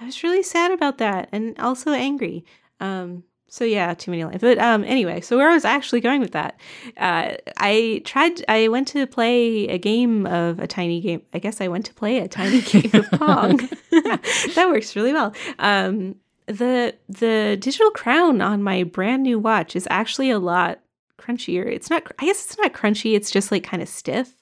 I 0.00 0.06
was 0.06 0.22
really 0.22 0.42
sad 0.42 0.70
about 0.70 0.98
that 0.98 1.28
and 1.32 1.58
also 1.58 1.90
angry. 1.90 2.44
Um, 2.78 3.24
so 3.52 3.64
yeah, 3.64 3.94
too 3.94 4.12
many 4.12 4.24
lines. 4.24 4.40
But 4.40 4.58
um, 4.58 4.84
anyway, 4.84 5.20
so 5.20 5.36
where 5.36 5.50
I 5.50 5.54
was 5.54 5.64
actually 5.64 6.00
going 6.00 6.20
with 6.20 6.30
that, 6.30 6.58
uh, 6.96 7.34
I 7.56 8.00
tried. 8.04 8.44
I 8.48 8.68
went 8.68 8.86
to 8.88 9.08
play 9.08 9.66
a 9.66 9.76
game 9.76 10.24
of 10.26 10.60
a 10.60 10.68
tiny 10.68 11.00
game. 11.00 11.22
I 11.34 11.40
guess 11.40 11.60
I 11.60 11.66
went 11.66 11.84
to 11.86 11.94
play 11.94 12.18
a 12.18 12.28
tiny 12.28 12.60
game 12.62 12.92
of 12.94 13.10
Pong. 13.10 13.56
that 13.90 14.68
works 14.70 14.94
really 14.94 15.12
well. 15.12 15.34
Um, 15.58 16.14
the 16.46 16.94
the 17.08 17.56
digital 17.60 17.90
crown 17.90 18.40
on 18.40 18.62
my 18.62 18.84
brand 18.84 19.24
new 19.24 19.40
watch 19.40 19.74
is 19.74 19.88
actually 19.90 20.30
a 20.30 20.38
lot 20.38 20.78
crunchier. 21.18 21.66
It's 21.66 21.90
not. 21.90 22.04
I 22.20 22.26
guess 22.26 22.46
it's 22.46 22.56
not 22.56 22.72
crunchy. 22.72 23.16
It's 23.16 23.32
just 23.32 23.50
like 23.50 23.64
kind 23.64 23.82
of 23.82 23.88
stiff, 23.88 24.32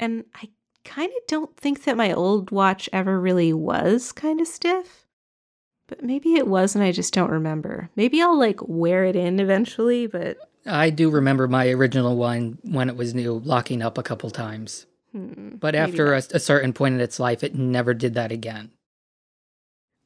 and 0.00 0.24
I 0.34 0.48
kind 0.84 1.12
of 1.12 1.26
don't 1.28 1.56
think 1.56 1.84
that 1.84 1.96
my 1.96 2.12
old 2.12 2.50
watch 2.50 2.90
ever 2.92 3.20
really 3.20 3.52
was 3.52 4.10
kind 4.10 4.40
of 4.40 4.48
stiff. 4.48 5.03
But 5.86 6.02
maybe 6.02 6.34
it 6.34 6.46
was 6.46 6.74
and 6.74 6.82
I 6.82 6.92
just 6.92 7.12
don't 7.12 7.30
remember. 7.30 7.90
Maybe 7.96 8.22
I'll 8.22 8.38
like 8.38 8.60
wear 8.62 9.04
it 9.04 9.16
in 9.16 9.38
eventually, 9.38 10.06
but 10.06 10.38
I 10.66 10.88
do 10.90 11.10
remember 11.10 11.46
my 11.46 11.68
original 11.68 12.16
one 12.16 12.58
when 12.62 12.88
it 12.88 12.96
was 12.96 13.14
new 13.14 13.34
locking 13.44 13.82
up 13.82 13.98
a 13.98 14.02
couple 14.02 14.30
times. 14.30 14.86
hmm, 15.12 15.56
But 15.56 15.74
after 15.74 16.14
a, 16.14 16.18
a 16.32 16.40
certain 16.40 16.72
point 16.72 16.94
in 16.94 17.00
its 17.02 17.20
life, 17.20 17.44
it 17.44 17.54
never 17.54 17.92
did 17.92 18.14
that 18.14 18.32
again. 18.32 18.70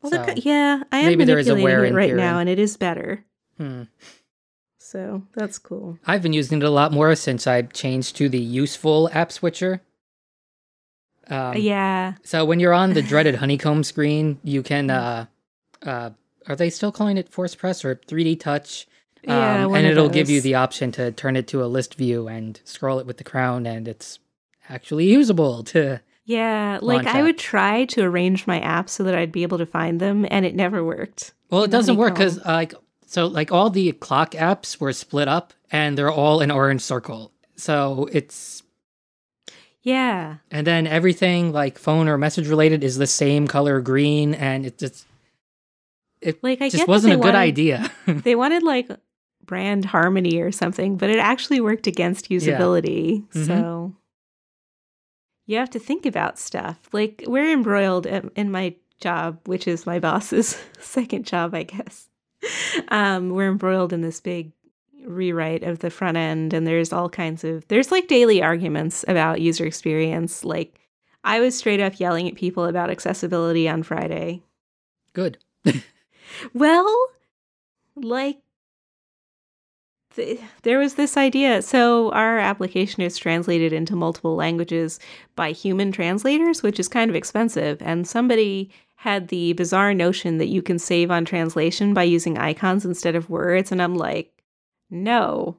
well, 0.02 0.10
so 0.10 0.24
co- 0.24 0.34
yeah, 0.36 0.82
I 0.90 0.98
am 0.98 1.06
maybe 1.06 1.24
there 1.24 1.38
is 1.38 1.46
a 1.48 1.54
manipulating 1.54 1.92
it 1.92 1.96
right 1.96 2.08
period. 2.08 2.22
now 2.24 2.38
and 2.40 2.48
it 2.48 2.58
is 2.58 2.76
better. 2.76 3.24
Hmm. 3.56 3.82
So 4.80 5.22
that's 5.34 5.58
cool. 5.58 5.98
I've 6.06 6.22
been 6.22 6.32
using 6.32 6.58
it 6.58 6.64
a 6.64 6.70
lot 6.70 6.92
more 6.92 7.14
since 7.14 7.46
I 7.46 7.62
changed 7.62 8.16
to 8.16 8.28
the 8.28 8.40
useful 8.40 9.10
app 9.12 9.30
switcher. 9.30 9.82
Um, 11.28 11.56
yeah. 11.56 12.14
So 12.24 12.44
when 12.44 12.58
you're 12.58 12.72
on 12.72 12.94
the 12.94 13.02
dreaded 13.02 13.34
honeycomb 13.42 13.84
screen, 13.84 14.40
you 14.42 14.62
can 14.62 14.88
uh 14.90 15.26
uh 15.82 16.10
are 16.46 16.56
they 16.56 16.70
still 16.70 16.92
calling 16.92 17.18
it 17.18 17.28
force 17.28 17.54
press 17.54 17.84
or 17.84 17.96
3D 17.96 18.40
touch? 18.40 18.86
Yeah, 19.22 19.64
Um, 19.64 19.70
one 19.72 19.80
and 19.80 19.88
it'll 19.88 20.08
give 20.08 20.30
you 20.30 20.40
the 20.40 20.54
option 20.54 20.92
to 20.92 21.12
turn 21.12 21.36
it 21.36 21.46
to 21.48 21.62
a 21.62 21.66
list 21.66 21.94
view 21.96 22.28
and 22.28 22.58
scroll 22.64 22.98
it 23.00 23.06
with 23.06 23.18
the 23.18 23.24
crown 23.24 23.66
and 23.66 23.86
it's 23.86 24.18
actually 24.70 25.06
usable 25.06 25.62
to 25.74 26.00
Yeah, 26.24 26.78
like 26.80 27.06
I 27.06 27.22
would 27.22 27.36
try 27.38 27.84
to 27.86 28.02
arrange 28.02 28.46
my 28.46 28.60
apps 28.60 28.90
so 28.90 29.02
that 29.04 29.14
I'd 29.14 29.32
be 29.32 29.42
able 29.42 29.58
to 29.58 29.66
find 29.66 29.98
them, 30.00 30.26
and 30.30 30.46
it 30.46 30.54
never 30.54 30.84
worked. 30.84 31.32
Well, 31.50 31.64
it 31.64 31.70
doesn't 31.70 31.96
work 31.96 32.14
because 32.14 32.38
honeycomb. 32.38 32.54
like 32.54 32.74
so 33.06 33.26
like 33.26 33.50
all 33.52 33.70
the 33.70 33.92
clock 33.92 34.32
apps 34.32 34.78
were 34.80 34.92
split 34.92 35.28
up 35.28 35.52
and 35.70 35.96
they're 35.98 36.10
all 36.12 36.40
an 36.40 36.50
orange 36.50 36.82
circle. 36.82 37.32
So 37.56 38.08
it's 38.12 38.62
Yeah, 39.82 40.36
and 40.50 40.66
then 40.66 40.86
everything 40.86 41.52
like 41.52 41.78
phone 41.78 42.08
or 42.08 42.18
message 42.18 42.48
related 42.48 42.84
is 42.84 42.98
the 42.98 43.06
same 43.06 43.46
color 43.48 43.80
green 43.80 44.34
and 44.34 44.66
it's 44.66 44.78
just 44.80 45.06
it 46.20 46.42
like 46.42 46.60
I 46.62 46.68
just 46.68 46.88
wasn't 46.88 47.14
a 47.14 47.16
good 47.16 47.34
wanted- 47.34 47.38
idea. 47.38 47.90
They 48.06 48.34
wanted 48.34 48.62
like 48.62 48.88
brand 49.44 49.84
harmony 49.86 50.40
or 50.40 50.52
something, 50.52 50.96
but 50.96 51.10
it 51.10 51.18
actually 51.18 51.60
worked 51.60 51.86
against 51.86 52.28
usability. 52.30 53.26
Mhm. 53.30 53.46
So 53.46 53.94
you 55.46 55.56
have 55.56 55.70
to 55.70 55.78
think 55.78 56.04
about 56.06 56.38
stuff. 56.38 56.78
Like 56.92 57.24
we're 57.26 57.52
embroiled 57.52 58.06
in 58.06 58.30
in 58.36 58.50
my 58.50 58.74
job, 59.00 59.38
which 59.46 59.66
is 59.68 59.86
my 59.86 59.98
boss's 59.98 60.60
second 60.80 61.24
job, 61.26 61.54
I 61.54 61.62
guess. 61.64 62.08
Um, 62.88 63.30
we're 63.30 63.48
embroiled 63.50 63.92
in 63.92 64.00
this 64.02 64.20
big 64.20 64.52
rewrite 65.06 65.62
of 65.62 65.78
the 65.78 65.90
front 65.90 66.16
end, 66.16 66.52
and 66.52 66.66
there's 66.66 66.92
all 66.92 67.08
kinds 67.08 67.44
of 67.44 67.66
there's 67.68 67.90
like 67.90 68.08
daily 68.08 68.42
arguments 68.42 69.04
about 69.08 69.40
user 69.40 69.64
experience. 69.64 70.44
Like 70.44 70.78
I 71.24 71.40
was 71.40 71.56
straight 71.56 71.80
up 71.80 71.98
yelling 71.98 72.28
at 72.28 72.34
people 72.34 72.64
about 72.66 72.90
accessibility 72.90 73.68
on 73.68 73.82
Friday. 73.82 74.42
good. 75.14 75.38
Well, 76.54 77.06
like 77.96 78.38
th- 80.14 80.40
there 80.62 80.78
was 80.78 80.94
this 80.94 81.16
idea. 81.16 81.62
So 81.62 82.10
our 82.12 82.38
application 82.38 83.02
is 83.02 83.16
translated 83.16 83.72
into 83.72 83.96
multiple 83.96 84.34
languages 84.36 84.98
by 85.36 85.52
human 85.52 85.92
translators, 85.92 86.62
which 86.62 86.80
is 86.80 86.88
kind 86.88 87.10
of 87.10 87.16
expensive. 87.16 87.80
And 87.80 88.06
somebody 88.06 88.70
had 88.96 89.28
the 89.28 89.52
bizarre 89.52 89.94
notion 89.94 90.38
that 90.38 90.48
you 90.48 90.60
can 90.60 90.78
save 90.78 91.10
on 91.10 91.24
translation 91.24 91.94
by 91.94 92.02
using 92.02 92.36
icons 92.38 92.84
instead 92.84 93.14
of 93.14 93.30
words. 93.30 93.70
And 93.70 93.80
I'm 93.80 93.94
like, 93.94 94.32
no, 94.90 95.58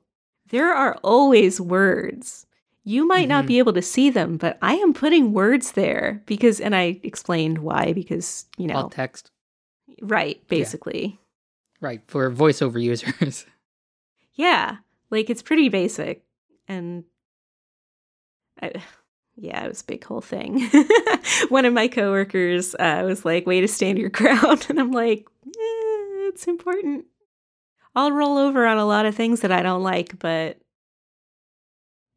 there 0.50 0.74
are 0.74 0.98
always 1.04 1.62
words. 1.62 2.46
You 2.84 3.06
might 3.08 3.30
not 3.30 3.46
Mhm. 3.46 3.48
be 3.48 3.60
able 3.60 3.74
to 3.74 3.82
see 3.82 4.10
them, 4.10 4.38
but 4.38 4.58
I 4.62 4.76
am 4.76 4.94
putting 4.94 5.32
words 5.32 5.74
there 5.74 6.24
because, 6.26 6.60
and 6.60 6.76
I 6.76 7.00
explained 7.04 7.60
why, 7.60 7.94
because, 7.94 8.46
you 8.58 8.68
know, 8.68 8.76
Alt 8.76 8.92
text. 8.94 9.32
Right, 10.02 10.46
basically. 10.48 11.20
Right, 11.82 12.02
for 12.08 12.30
voiceover 12.32 12.82
users. 12.82 13.46
Yeah, 14.36 14.78
like 15.10 15.30
it's 15.30 15.42
pretty 15.42 15.68
basic, 15.68 16.24
and 16.66 17.04
I, 18.62 18.72
yeah, 19.36 19.66
it 19.66 19.68
was 19.68 19.82
a 19.82 19.86
big 19.86 20.06
whole 20.06 20.22
thing. 20.22 20.70
One 21.50 21.66
of 21.66 21.74
my 21.74 21.90
coworkers 21.90 22.74
uh, 22.76 23.04
was 23.06 23.26
like, 23.26 23.46
"Way 23.46 23.60
to 23.60 23.68
stand 23.68 23.98
your 23.98 24.10
ground," 24.20 24.68
and 24.70 24.80
I'm 24.80 24.92
like, 24.92 25.28
eh, 25.46 26.30
"It's 26.30 26.48
important." 26.48 27.06
I'll 27.96 28.14
roll 28.14 28.38
over 28.38 28.66
on 28.66 28.78
a 28.78 28.86
lot 28.86 29.06
of 29.06 29.14
things 29.14 29.42
that 29.42 29.52
I 29.52 29.62
don't 29.62 29.84
like, 29.84 30.18
but 30.20 30.58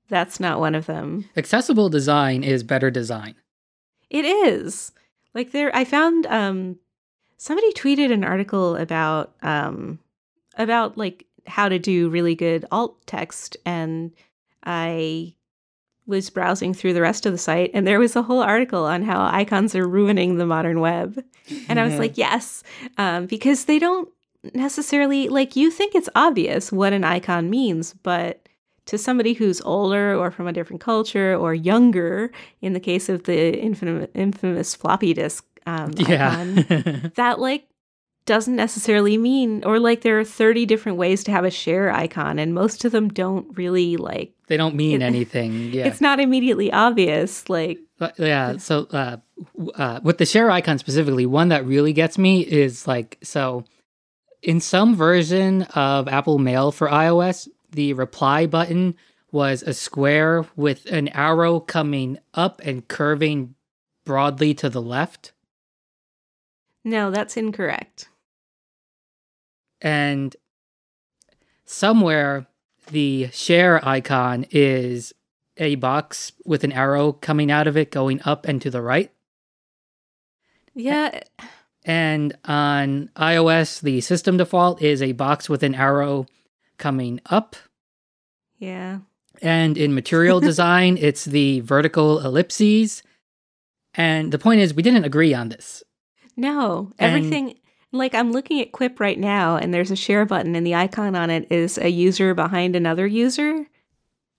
that's 0.08 0.38
not 0.38 0.60
one 0.60 0.76
of 0.76 0.86
them. 0.86 1.24
Accessible 1.36 1.88
design 1.88 2.44
is 2.44 2.62
better 2.62 2.88
design. 2.90 3.34
It 4.10 4.24
is. 4.24 4.92
Like 5.34 5.50
there 5.50 5.74
I 5.74 5.84
found 5.84 6.26
um 6.26 6.76
somebody 7.42 7.72
tweeted 7.72 8.12
an 8.12 8.22
article 8.22 8.76
about 8.76 9.34
um 9.42 9.98
about 10.56 10.96
like 10.96 11.26
how 11.44 11.68
to 11.68 11.76
do 11.76 12.08
really 12.08 12.36
good 12.36 12.64
alt 12.70 13.04
text 13.04 13.56
and 13.66 14.12
I 14.62 15.34
was 16.06 16.30
browsing 16.30 16.72
through 16.72 16.92
the 16.92 17.02
rest 17.02 17.26
of 17.26 17.32
the 17.32 17.38
site 17.38 17.72
and 17.74 17.84
there 17.84 17.98
was 17.98 18.14
a 18.14 18.22
whole 18.22 18.42
article 18.42 18.84
on 18.84 19.02
how 19.02 19.24
icons 19.24 19.74
are 19.74 19.88
ruining 19.88 20.36
the 20.36 20.46
modern 20.46 20.78
web. 20.78 21.22
And 21.68 21.80
I 21.80 21.84
was 21.84 21.98
like, 21.98 22.16
yes, 22.16 22.62
um, 22.98 23.26
because 23.26 23.64
they 23.64 23.80
don't 23.80 24.08
necessarily 24.54 25.28
like 25.28 25.56
you 25.56 25.70
think 25.70 25.96
it's 25.96 26.08
obvious 26.14 26.70
what 26.70 26.92
an 26.92 27.02
icon 27.02 27.50
means, 27.50 27.92
but 28.04 28.48
to 28.86 28.98
somebody 28.98 29.32
who's 29.32 29.60
older 29.62 30.14
or 30.14 30.30
from 30.30 30.46
a 30.46 30.52
different 30.52 30.80
culture 30.80 31.34
or 31.34 31.54
younger, 31.54 32.30
in 32.60 32.72
the 32.72 32.80
case 32.80 33.08
of 33.08 33.24
the 33.24 33.58
infamous, 33.58 34.08
infamous 34.14 34.74
floppy 34.74 35.14
disk 35.14 35.44
um, 35.66 35.92
icon, 35.98 36.56
yeah. 36.68 37.08
that 37.14 37.38
like 37.40 37.66
doesn't 38.24 38.54
necessarily 38.54 39.18
mean 39.18 39.64
or 39.64 39.80
like 39.80 40.02
there 40.02 40.20
are 40.20 40.24
30 40.24 40.64
different 40.66 40.96
ways 40.96 41.24
to 41.24 41.32
have 41.32 41.44
a 41.44 41.50
share 41.50 41.90
icon 41.92 42.38
and 42.38 42.54
most 42.54 42.84
of 42.84 42.92
them 42.92 43.08
don't 43.08 43.56
really 43.58 43.96
like 43.96 44.32
they 44.46 44.56
don't 44.56 44.76
mean 44.76 45.02
It- 45.02 45.04
anything. 45.14 45.72
Yeah. 45.72 45.86
it's 45.86 46.00
not 46.00 46.20
immediately 46.20 46.70
obvious 46.72 47.48
like 47.50 47.78
But, 47.98 48.16
yeah. 48.18 48.58
So 48.58 48.86
uh, 48.92 49.16
uh, 49.74 50.00
with 50.04 50.18
the 50.18 50.26
share 50.26 50.50
icon 50.52 50.78
specifically, 50.78 51.26
one 51.26 51.48
that 51.48 51.66
really 51.66 51.92
gets 51.92 52.16
me 52.18 52.42
is 52.42 52.86
like 52.86 53.18
so. 53.22 53.64
In 54.42 54.60
some 54.60 54.96
version 54.96 55.62
of 55.74 56.08
Apple 56.08 56.38
Mail 56.38 56.72
for 56.72 56.88
iOS, 56.88 57.48
the 57.70 57.92
reply 57.92 58.46
button 58.46 58.94
was 59.30 59.62
a 59.62 59.72
square 59.72 60.44
with 60.56 60.84
an 60.86 61.08
arrow 61.08 61.60
coming 61.60 62.18
up 62.34 62.60
and 62.64 62.86
curving 62.88 63.54
broadly 64.04 64.52
to 64.54 64.68
the 64.68 64.82
left. 64.82 65.32
No 66.84 67.10
that's 67.10 67.36
incorrect 67.36 68.08
And 69.80 70.36
somewhere 71.64 72.46
the 72.90 73.28
share 73.32 73.86
icon 73.86 74.46
is 74.50 75.12
a 75.56 75.74
box 75.76 76.32
with 76.44 76.64
an 76.64 76.72
arrow 76.72 77.12
coming 77.12 77.50
out 77.50 77.66
of 77.66 77.76
it 77.76 77.90
going 77.90 78.20
up 78.24 78.46
and 78.46 78.60
to 78.62 78.70
the 78.70 78.80
right. 78.82 79.10
yeah 80.74 81.20
And 81.84 82.36
on 82.44 83.10
iOS, 83.16 83.80
the 83.80 84.00
system 84.00 84.36
default 84.36 84.80
is 84.80 85.02
a 85.02 85.12
box 85.12 85.48
with 85.48 85.62
an 85.62 85.74
arrow 85.74 86.26
coming 86.78 87.20
up. 87.26 87.56
yeah 88.58 88.98
And 89.40 89.76
in 89.76 89.94
material 89.94 90.40
design, 90.50 90.96
it's 90.96 91.24
the 91.24 91.60
vertical 91.60 92.20
ellipses. 92.20 93.02
And 93.94 94.32
the 94.32 94.38
point 94.38 94.60
is, 94.60 94.72
we 94.74 94.82
didn't 94.82 95.04
agree 95.04 95.34
on 95.34 95.48
this. 95.50 95.82
No, 96.42 96.92
And- 96.98 97.08
everything 97.16 97.54
like 97.92 98.14
I'm 98.14 98.32
looking 98.32 98.60
at 98.60 98.72
Quip 98.72 99.00
right 99.00 99.18
now 99.18 99.56
and 99.56 99.72
there's 99.72 99.90
a 99.90 99.96
share 99.96 100.24
button 100.26 100.54
and 100.56 100.66
the 100.66 100.74
icon 100.74 101.14
on 101.14 101.30
it 101.30 101.46
is 101.50 101.78
a 101.78 101.88
user 101.90 102.34
behind 102.34 102.74
another 102.74 103.06
user, 103.06 103.66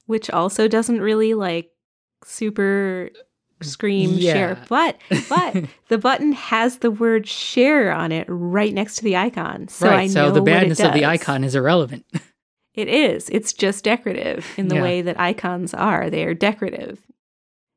which 0.05 0.29
also 0.29 0.67
doesn't 0.67 1.01
really 1.01 1.33
like 1.33 1.69
super 2.25 3.09
scream 3.61 4.19
share. 4.19 4.57
But 4.69 4.97
but 5.29 5.65
the 5.87 5.97
button 5.97 6.33
has 6.33 6.79
the 6.79 6.91
word 6.91 7.27
share 7.27 7.93
on 7.93 8.11
it 8.11 8.25
right 8.27 8.73
next 8.73 8.95
to 8.97 9.03
the 9.03 9.15
icon. 9.17 9.67
So 9.67 9.87
I 9.87 9.91
right. 9.91 10.09
know 10.11 10.29
So 10.29 10.31
the 10.31 10.41
badness 10.41 10.79
of 10.79 10.93
the 10.93 11.05
icon 11.05 11.43
is 11.43 11.55
irrelevant. 11.55 12.05
It 12.73 12.87
is. 12.87 13.29
It's 13.29 13.53
just 13.53 13.83
decorative 13.83 14.47
in 14.57 14.67
the 14.67 14.75
Yeah. 14.75 14.81
way 14.81 15.01
that 15.03 15.19
icons 15.19 15.75
are. 15.75 16.09
They 16.09 16.25
are 16.25 16.33
decorative. 16.33 16.99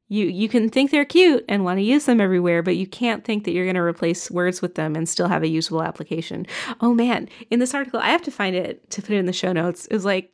You 0.09 0.27
you 0.27 0.49
can 0.49 0.69
think 0.69 0.91
they're 0.91 1.05
cute 1.05 1.45
and 1.49 1.65
want 1.65 1.79
to 1.79 1.83
use 1.83 2.05
them 2.05 2.21
everywhere, 2.21 2.63
but 2.63 2.77
you 2.77 2.87
can't 2.87 3.25
think 3.25 3.45
that 3.45 3.53
you're 3.53 3.65
going 3.65 3.75
to 3.75 3.81
replace 3.81 4.31
words 4.31 4.63
with 4.63 4.77
them 4.77 4.95
and 4.95 5.09
still 5.09 5.27
have 5.29 5.43
a 5.43 5.49
usable 5.49 5.83
application. 5.83 6.47
Oh 6.81 6.95
man, 6.95 7.29
in 7.51 7.59
this 7.59 7.75
article, 7.75 7.99
I 7.99 8.11
have 8.11 8.23
to 8.23 8.31
find 8.31 8.55
it 8.55 8.89
to 8.91 9.03
put 9.03 9.13
it 9.13 9.19
in 9.19 9.27
the 9.27 9.33
show 9.33 9.53
notes. 9.53 9.89
Was 9.91 10.05
like 10.05 10.33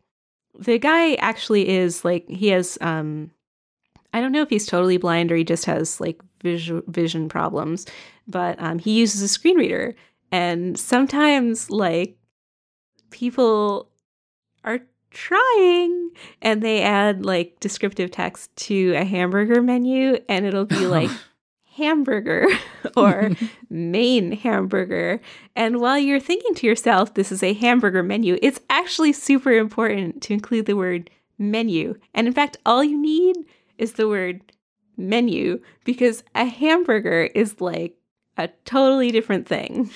the 0.59 0.79
guy 0.79 1.15
actually 1.15 1.69
is 1.69 2.05
like 2.05 2.29
he 2.29 2.49
has 2.49 2.77
um 2.83 3.31
I 4.13 4.21
don't 4.21 4.33
know 4.33 4.43
if 4.43 4.51
he's 4.51 4.67
totally 4.67 4.99
blind 4.99 5.33
or 5.33 5.37
he 5.37 5.45
just 5.45 5.65
has 5.65 6.01
like 6.01 6.21
visual 6.43 6.83
vision 6.89 7.29
problems, 7.31 7.87
but 8.27 8.61
um 8.61 8.79
he 8.79 8.99
uses 8.99 9.23
a 9.23 9.29
screen 9.29 9.57
reader 9.57 9.95
and 10.31 10.79
sometimes 10.79 11.71
like 11.71 12.17
people 13.11 13.91
are 14.65 14.81
trying. 15.13 16.11
And 16.41 16.63
they 16.63 16.83
add 16.83 17.25
like 17.25 17.61
descriptive 17.61 18.11
text 18.11 18.55
to 18.57 18.93
a 18.95 19.05
hamburger 19.05 19.63
menu 19.63 20.19
and 20.29 20.47
it'll 20.47 20.65
be 20.65 20.87
like 20.87 21.11
hamburger 21.77 22.47
or 22.97 23.31
main 23.71 24.33
hamburger. 24.33 25.21
And 25.57 25.81
while 25.81 25.99
you're 25.99 26.21
thinking 26.21 26.55
to 26.57 26.67
yourself 26.67 27.15
this 27.15 27.33
is 27.33 27.43
a 27.43 27.55
hamburger 27.55 28.03
menu 28.03 28.39
it's 28.43 28.61
actually 28.69 29.13
super 29.13 29.53
important 29.53 30.23
to 30.23 30.33
include 30.33 30.67
the 30.67 30.77
word 30.77 31.11
menu. 31.39 31.99
And 32.15 32.27
in 32.27 32.33
fact 32.33 32.59
all 32.67 32.85
you 32.85 32.99
need 32.99 33.37
is 33.79 33.95
the 33.95 34.09
word 34.09 34.43
menu 34.97 35.61
because 35.85 36.23
a 36.35 36.45
hamburger 36.45 37.31
is 37.35 37.61
like 37.61 37.97
a 38.37 38.49
totally 38.65 39.11
different 39.11 39.47
thing 39.47 39.91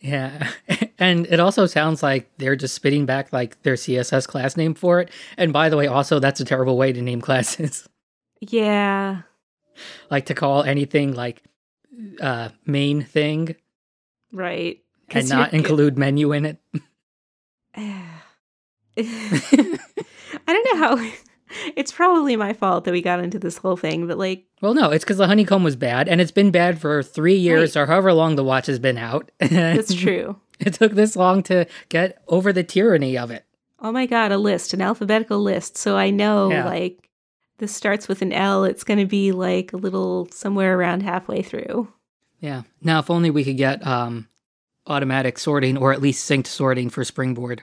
Yeah. 0.00 0.48
And 1.02 1.26
it 1.28 1.40
also 1.40 1.64
sounds 1.64 2.02
like 2.02 2.30
they're 2.36 2.56
just 2.56 2.74
spitting 2.74 3.06
back 3.06 3.32
like 3.32 3.62
their 3.62 3.72
CSS 3.72 4.28
class 4.28 4.54
name 4.54 4.74
for 4.74 5.00
it. 5.00 5.10
And 5.38 5.50
by 5.50 5.70
the 5.70 5.78
way, 5.78 5.86
also 5.86 6.18
that's 6.18 6.40
a 6.40 6.44
terrible 6.44 6.76
way 6.76 6.92
to 6.92 7.00
name 7.00 7.20
classes. 7.22 7.88
yeah 8.42 9.22
like 10.10 10.26
to 10.26 10.34
call 10.34 10.62
anything 10.62 11.14
like 11.14 11.42
uh 12.20 12.50
main 12.66 13.02
thing 13.02 13.56
right 14.30 14.80
and 15.08 15.26
not 15.28 15.54
include 15.54 15.96
menu 15.96 16.32
in 16.32 16.44
it. 16.44 16.58
I 17.76 18.04
don't 20.46 20.74
know 20.74 20.76
how 20.76 20.96
it's 21.76 21.92
probably 21.92 22.36
my 22.36 22.52
fault 22.52 22.84
that 22.84 22.92
we 22.92 23.02
got 23.02 23.20
into 23.20 23.38
this 23.38 23.56
whole 23.58 23.76
thing, 23.76 24.06
but 24.06 24.18
like, 24.18 24.44
Well, 24.60 24.74
no, 24.74 24.90
it's 24.90 25.04
because 25.04 25.16
the 25.18 25.26
honeycomb 25.26 25.64
was 25.64 25.76
bad, 25.76 26.08
and 26.08 26.20
it's 26.20 26.30
been 26.30 26.50
bad 26.50 26.80
for 26.80 27.02
three 27.02 27.36
years 27.36 27.76
or 27.76 27.86
however 27.86 28.12
long 28.12 28.36
the 28.36 28.44
watch 28.44 28.66
has 28.66 28.78
been 28.78 28.98
out. 28.98 29.30
that's 29.38 29.94
true. 29.94 30.36
it 30.60 30.74
took 30.74 30.92
this 30.92 31.16
long 31.16 31.42
to 31.44 31.66
get 31.88 32.22
over 32.28 32.52
the 32.52 32.62
tyranny 32.64 33.16
of 33.18 33.30
it. 33.30 33.44
Oh 33.80 33.92
my 33.92 34.06
god, 34.06 34.30
a 34.32 34.38
list, 34.38 34.74
an 34.74 34.82
alphabetical 34.82 35.40
list. 35.42 35.76
So 35.78 35.96
I 35.96 36.10
know 36.10 36.50
Yeah. 36.50 36.66
like 36.66 37.08
this 37.58 37.74
starts 37.74 38.08
with 38.08 38.22
an 38.22 38.32
L. 38.32 38.64
It's 38.64 38.84
going 38.84 38.98
to 39.00 39.06
be 39.06 39.32
like 39.32 39.72
a 39.72 39.76
little 39.78 40.28
somewhere 40.30 40.78
around 40.78 41.02
halfway 41.02 41.42
through. 41.42 41.88
Yeah. 42.40 42.62
Now, 42.82 43.00
if 43.00 43.10
only 43.10 43.30
we 43.30 43.44
could 43.44 43.56
get 43.58 43.86
um, 43.86 44.28
automatic 44.86 45.38
sorting 45.38 45.76
or 45.76 45.92
at 45.92 46.00
least 46.02 46.28
synced 46.30 46.46
sorting 46.48 46.88
for 46.90 47.04
Springboard. 47.04 47.62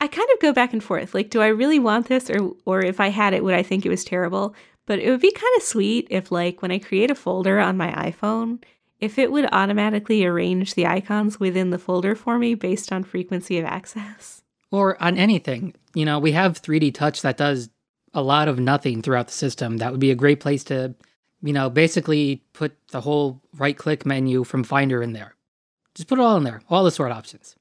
I 0.00 0.06
kind 0.06 0.28
of 0.32 0.40
go 0.40 0.52
back 0.52 0.72
and 0.72 0.82
forth. 0.82 1.14
Like, 1.14 1.30
do 1.30 1.42
I 1.42 1.48
really 1.48 1.78
want 1.78 2.08
this, 2.08 2.30
or 2.30 2.52
or 2.64 2.82
if 2.82 3.00
I 3.00 3.08
had 3.08 3.34
it, 3.34 3.44
would 3.44 3.54
I 3.54 3.62
think 3.62 3.84
it 3.84 3.90
was 3.90 4.04
terrible? 4.04 4.54
But 4.86 4.98
it 4.98 5.10
would 5.10 5.20
be 5.20 5.30
kind 5.30 5.52
of 5.56 5.62
sweet 5.62 6.06
if, 6.10 6.32
like, 6.32 6.62
when 6.62 6.72
I 6.72 6.78
create 6.78 7.10
a 7.10 7.14
folder 7.14 7.60
on 7.60 7.76
my 7.76 7.92
iPhone, 7.92 8.62
if 8.98 9.18
it 9.18 9.30
would 9.30 9.48
automatically 9.52 10.24
arrange 10.24 10.74
the 10.74 10.86
icons 10.86 11.38
within 11.38 11.70
the 11.70 11.78
folder 11.78 12.14
for 12.14 12.38
me 12.38 12.54
based 12.54 12.92
on 12.92 13.04
frequency 13.04 13.58
of 13.58 13.64
access. 13.64 14.42
Or 14.70 15.00
on 15.02 15.16
anything. 15.16 15.74
You 15.94 16.04
know, 16.04 16.18
we 16.18 16.32
have 16.32 16.62
3D 16.62 16.94
Touch 16.94 17.22
that 17.22 17.36
does 17.36 17.70
a 18.14 18.22
lot 18.22 18.48
of 18.48 18.58
nothing 18.58 19.02
throughout 19.02 19.26
the 19.28 19.32
system. 19.32 19.76
That 19.78 19.92
would 19.92 20.00
be 20.00 20.10
a 20.10 20.16
great 20.16 20.40
place 20.40 20.64
to, 20.64 20.94
you 21.42 21.52
know, 21.52 21.70
basically 21.70 22.42
put 22.52 22.76
the 22.88 23.00
whole 23.00 23.40
right 23.56 23.76
click 23.76 24.04
menu 24.06 24.44
from 24.44 24.64
Finder 24.64 25.02
in 25.02 25.12
there. 25.12 25.34
Just 25.94 26.08
put 26.08 26.18
it 26.18 26.22
all 26.22 26.36
in 26.36 26.44
there, 26.44 26.62
all 26.68 26.84
the 26.84 26.90
sort 26.90 27.12
options. 27.12 27.56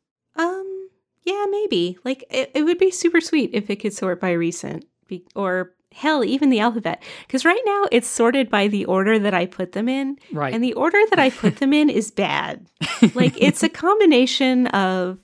Yeah, 1.30 1.46
maybe. 1.50 1.98
Like, 2.04 2.24
it, 2.30 2.52
it 2.56 2.64
would 2.64 2.78
be 2.80 2.92
super 2.92 3.22
sweet 3.22 3.52
if 3.54 3.70
it 3.70 3.78
could 3.78 3.94
sort 3.94 4.20
by 4.20 4.32
recent, 4.32 4.86
be, 5.08 5.26
or 5.36 5.74
hell, 5.92 6.24
even 6.24 6.50
the 6.50 6.60
alphabet. 6.60 7.02
Because 7.28 7.46
right 7.46 7.62
now 7.66 7.86
it's 7.92 8.08
sorted 8.08 8.50
by 8.50 8.68
the 8.68 8.86
order 8.86 9.20
that 9.20 9.34
I 9.34 9.46
put 9.46 9.72
them 9.74 9.88
in. 9.90 10.18
Right. 10.32 10.54
And 10.54 10.64
the 10.64 10.74
order 10.74 11.00
that 11.10 11.20
I 11.20 11.30
put 11.30 11.58
them 11.58 11.74
in 11.74 11.90
is 11.90 12.12
bad. 12.12 12.68
Like, 13.16 13.36
it's 13.42 13.64
a 13.64 13.70
combination 13.86 14.68
of 14.68 15.20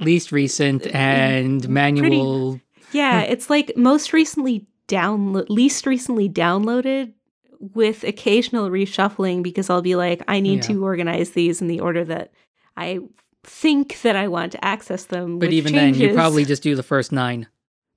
least 0.00 0.32
recent 0.32 0.86
uh, 0.86 0.90
and 0.90 1.68
manual. 1.68 2.60
Yeah, 2.92 3.20
it's 3.32 3.50
like 3.50 3.76
most 3.76 4.12
recently 4.12 4.66
download, 4.86 5.46
least 5.50 5.86
recently 5.86 6.28
downloaded 6.28 7.12
with 7.60 8.04
occasional 8.04 8.70
reshuffling 8.70 9.42
because 9.42 9.68
I'll 9.68 9.82
be 9.82 9.96
like, 9.96 10.22
I 10.28 10.40
need 10.40 10.56
Yeah. 10.64 10.74
to 10.74 10.84
organize 10.84 11.30
these 11.32 11.60
in 11.60 11.66
the 11.68 11.80
order 11.80 12.04
that 12.04 12.32
I 12.76 13.00
think 13.48 14.02
that 14.02 14.14
I 14.16 14.28
want 14.28 14.52
to 14.52 14.64
access 14.64 15.04
them. 15.06 15.38
But 15.38 15.52
even 15.52 15.72
then, 15.72 15.94
you 15.94 16.12
probably 16.14 16.44
just 16.44 16.62
do 16.62 16.74
the 16.76 16.82
first 16.82 17.12
nine. 17.12 17.46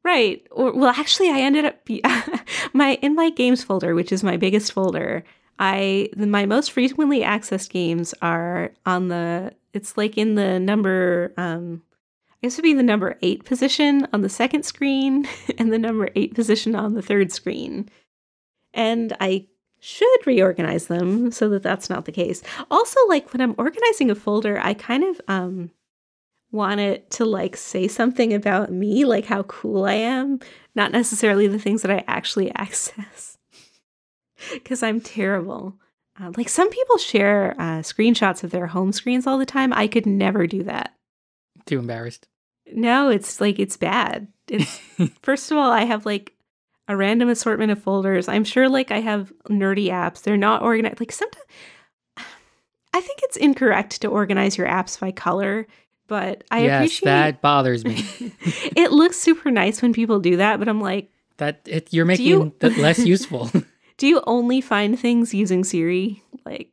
right. 0.04 0.46
Or 0.52 0.72
well, 0.74 0.94
actually, 0.98 1.30
I 1.30 1.40
ended 1.40 1.66
up 1.66 1.84
be- 1.86 2.04
my 2.74 2.96
in 3.02 3.16
my 3.16 3.30
games 3.30 3.64
folder, 3.64 3.94
which 3.94 4.12
is 4.12 4.24
my 4.24 4.38
biggest 4.38 4.72
folder. 4.72 5.24
I 5.60 6.10
my 6.16 6.46
most 6.46 6.72
frequently 6.72 7.22
accessed 7.22 7.70
games 7.70 8.14
are 8.22 8.72
on 8.86 9.10
the. 9.10 9.54
It's 9.74 9.98
like 9.98 10.18
in 10.18 10.36
the 10.36 10.60
number. 10.60 11.34
um 11.38 11.84
I 12.32 12.48
guess 12.48 12.54
it 12.58 12.62
would 12.64 12.70
be 12.70 12.74
the 12.74 12.82
number 12.82 13.20
eight 13.22 13.46
position 13.46 14.08
on 14.14 14.22
the 14.22 14.30
second 14.30 14.64
screen 14.66 15.28
and 15.60 15.72
the 15.72 15.78
number 15.78 16.10
eight 16.16 16.34
position 16.34 16.76
on 16.76 16.96
the 16.96 17.02
third 17.04 17.32
screen. 17.32 17.88
And 18.74 19.16
I 19.20 19.46
should 19.82 20.28
reorganize 20.28 20.88
them 20.88 21.32
so 21.32 21.50
that 21.50 21.64
that's 21.64 21.90
not 21.90 22.06
the 22.06 22.12
case. 22.12 22.42
Also, 22.70 23.00
like 23.10 23.34
when 23.34 23.42
I'm 23.42 23.56
organizing 23.58 24.10
a 24.10 24.16
folder, 24.16 24.60
I 24.60 24.74
kind 24.74 25.04
of 25.04 25.20
um 25.28 25.72
want 26.52 26.80
it 26.80 27.10
to 27.10 27.26
like 27.26 27.58
say 27.58 27.88
something 27.88 28.34
about 28.34 28.72
me, 28.72 29.06
like 29.06 29.26
how 29.26 29.44
cool 29.44 29.86
I 29.86 29.94
am, 29.94 30.40
not 30.76 30.92
necessarily 30.92 31.48
the 31.48 31.60
things 31.60 31.82
that 31.82 31.92
I 31.92 32.04
actually 32.08 32.54
access. 32.56 33.38
Because 34.54 34.84
I'm 34.84 35.02
terrible. 35.02 35.76
Uh, 36.20 36.32
like 36.38 36.50
some 36.50 36.70
people 36.70 36.98
share 36.98 37.56
uh, 37.58 37.80
screenshots 37.80 38.44
of 38.44 38.52
their 38.52 38.68
home 38.68 38.92
screens 38.92 39.26
all 39.26 39.38
the 39.38 39.46
time. 39.46 39.74
I 39.74 39.88
could 39.88 40.06
never 40.06 40.46
do 40.46 40.64
that. 40.64 40.94
Too 41.66 41.80
embarrassed. 41.80 42.28
No, 42.74 43.10
it's 43.10 43.42
like 43.42 43.60
it's 43.60 43.78
bad. 43.78 44.28
It's 44.48 44.80
first 45.22 45.52
of 45.52 45.58
all, 45.58 45.72
I 45.72 45.86
have 45.86 46.06
like 46.06 46.34
a 46.88 46.96
random 46.98 47.30
assortment 47.30 47.72
of 47.72 47.82
folders. 47.82 48.28
I'm 48.28 48.44
sure 48.44 48.68
like 48.70 48.92
I 48.92 49.00
have 49.00 49.32
nerdy 49.50 49.88
apps. 49.88 50.24
They're 50.24 50.38
not 50.38 50.62
organized. 50.62 51.00
Like 51.00 51.12
sometimes 51.12 51.46
I 52.94 53.00
think 53.02 53.20
it's 53.24 53.38
incorrect 53.38 54.02
to 54.02 54.08
organize 54.10 54.58
your 54.58 54.68
apps 54.68 55.00
by 55.00 55.12
color, 55.12 55.66
but 56.08 56.44
I 56.52 56.60
appreciate 56.60 56.68
yes, 56.68 56.78
appreciate 56.80 57.06
that 57.06 57.42
bothers 57.42 57.86
me. 57.86 58.04
it 58.76 58.92
looks 58.92 59.18
super 59.18 59.50
nice 59.50 59.82
when 59.82 59.94
people 59.94 60.20
do 60.20 60.38
that, 60.38 60.60
but 60.60 60.68
I'm 60.68 60.82
like, 60.82 61.10
that 61.38 61.62
it, 61.66 61.94
you're 61.94 62.06
making 62.06 62.26
you- 62.26 62.54
it 62.60 62.78
less 62.78 63.00
useful. 63.06 63.50
do 63.98 64.08
you 64.08 64.22
only 64.28 64.60
find 64.60 65.00
things 65.00 65.34
using 65.34 65.64
Siri? 65.64 66.22
Like 66.46 66.72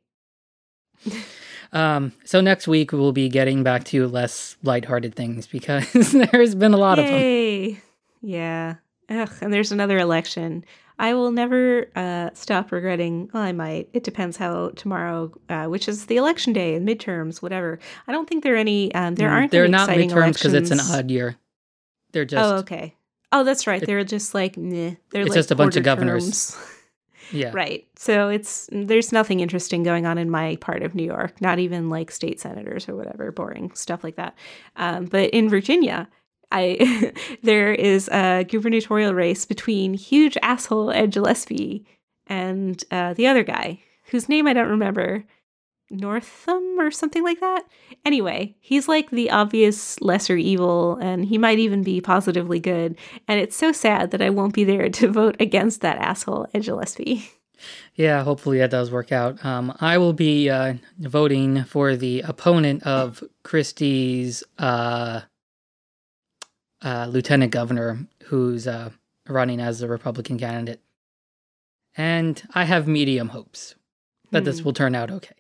um, 1.73 2.13
so 2.25 2.41
next 2.41 2.67
week 2.67 2.93
we'll 2.93 3.13
be 3.13 3.29
getting 3.29 3.63
back 3.63 3.85
to 3.85 4.09
less 4.09 4.57
lighthearted 4.63 5.15
things 5.15 5.47
because 5.47 5.91
there's 6.33 6.55
been 6.55 6.75
a 6.75 6.79
lot 6.79 6.99
of 6.99 7.07
them. 7.07 7.77
Yeah. 8.23 8.75
Ugh, 9.11 9.31
and 9.41 9.53
there's 9.53 9.73
another 9.73 9.99
election. 9.99 10.65
I 11.01 11.15
will 11.15 11.31
never 11.31 11.87
uh, 11.95 12.31
stop 12.35 12.73
regretting. 12.73 13.31
Well, 13.33 13.43
I 13.43 13.53
might. 13.53 13.89
It 13.93 14.03
depends 14.03 14.37
how 14.37 14.71
tomorrow, 14.71 15.33
uh, 15.49 15.67
which 15.67 15.89
is 15.89 16.07
the 16.07 16.17
election 16.17 16.53
day 16.53 16.75
and 16.75 16.87
midterms, 16.87 17.41
whatever. 17.41 17.79
I 18.09 18.13
don't 18.13 18.29
think 18.29 18.43
there 18.43 18.55
are 18.55 18.59
any. 18.59 18.93
Um, 18.95 19.15
there 19.15 19.31
aren't. 19.31 19.51
Mm, 19.51 19.53
They're 19.53 19.69
not 19.69 19.89
midterms 19.89 20.35
because 20.35 20.55
it's 20.55 20.71
an 20.71 20.81
odd 20.81 21.11
year. 21.11 21.37
They're 22.13 22.25
just 22.25 22.45
oh, 22.45 22.57
okay. 22.59 22.97
Oh, 23.31 23.45
that's 23.45 23.67
right. 23.67 23.83
it- 23.83 23.87
They're 23.87 24.05
just 24.05 24.35
like. 24.35 24.55
They're 24.57 24.97
it's 25.13 25.29
like 25.31 25.33
just 25.33 25.51
a 25.51 25.55
bunch 25.55 25.77
of 25.77 25.85
governors. 25.85 26.57
yeah. 27.31 27.51
Right. 27.53 27.87
So 27.97 28.29
it's 28.31 28.69
there's 28.73 29.13
nothing 29.13 29.41
interesting 29.41 29.83
going 29.83 30.07
on 30.07 30.19
in 30.19 30.31
my 30.31 30.57
part 30.57 30.83
of 30.83 30.95
New 30.95 31.05
York, 31.05 31.41
not 31.41 31.59
even 31.59 31.91
like 31.91 32.11
state 32.11 32.41
senators 32.41 32.89
or 32.89 32.97
whatever, 32.97 33.31
boring 33.31 33.71
stuff 33.75 34.03
like 34.03 34.17
that. 34.17 34.35
Um, 34.77 35.05
but 35.05 35.31
in 35.31 35.49
Virginia, 35.49 36.09
I 36.51 37.13
there 37.43 37.73
is 37.73 38.09
a 38.09 38.45
gubernatorial 38.45 39.15
race 39.15 39.45
between 39.45 39.95
huge 39.95 40.37
asshole 40.43 40.91
Ed 40.91 41.13
Gillespie 41.13 41.87
and 42.27 42.83
uh, 42.91 43.15
the 43.15 43.27
other 43.27 43.43
guy 43.43 43.81
whose 44.11 44.29
name 44.29 44.47
I 44.47 44.53
don't 44.53 44.69
remember, 44.69 45.25
Northam 45.91 46.79
or 46.79 46.91
something 46.91 47.23
like 47.23 47.41
that. 47.41 47.65
Anyway, 48.05 48.57
he's 48.61 48.89
like 48.89 49.11
the 49.11 49.31
obvious 49.31 50.01
lesser 50.01 50.37
evil, 50.37 50.97
and 50.97 51.25
he 51.25 51.39
might 51.39 51.59
even 51.59 51.83
be 51.83 52.01
positively 52.01 52.61
good. 52.61 52.99
And 53.27 53.41
it's 53.41 53.57
so 53.57 53.73
sad 53.73 54.11
that 54.11 54.23
I 54.23 54.31
won't 54.31 54.55
be 54.55 54.65
there 54.65 54.89
to 54.91 55.09
vote 55.09 55.37
against 55.41 55.81
that 55.81 55.99
asshole 55.99 56.47
Ed 56.55 56.65
Gillespie. 56.65 57.31
Yeah, 57.95 58.23
hopefully 58.23 58.59
that 58.59 58.71
does 58.71 58.93
work 58.93 59.11
out. 59.11 59.45
Um, 59.45 59.77
I 59.81 59.99
will 59.99 60.13
be 60.13 60.49
uh, 60.49 60.75
voting 61.01 61.65
for 61.65 61.97
the 61.97 62.21
opponent 62.21 62.85
of 62.85 63.25
Christie's 63.43 64.45
uh, 64.59 65.23
uh, 66.85 67.07
lieutenant 67.11 67.53
governor, 67.53 68.07
who's 68.25 68.67
uh, 68.67 68.91
running 69.29 69.61
as 69.61 69.79
the 69.81 69.89
Republican 69.89 70.39
candidate. 70.39 70.81
And 71.97 72.43
I 72.55 72.65
have 72.65 72.87
medium 72.87 73.31
hopes 73.31 73.75
that 74.31 74.45
this 74.45 74.59
Hmm. 74.61 74.65
will 74.67 74.73
turn 74.73 74.95
out 74.95 75.11
okay. 75.11 75.35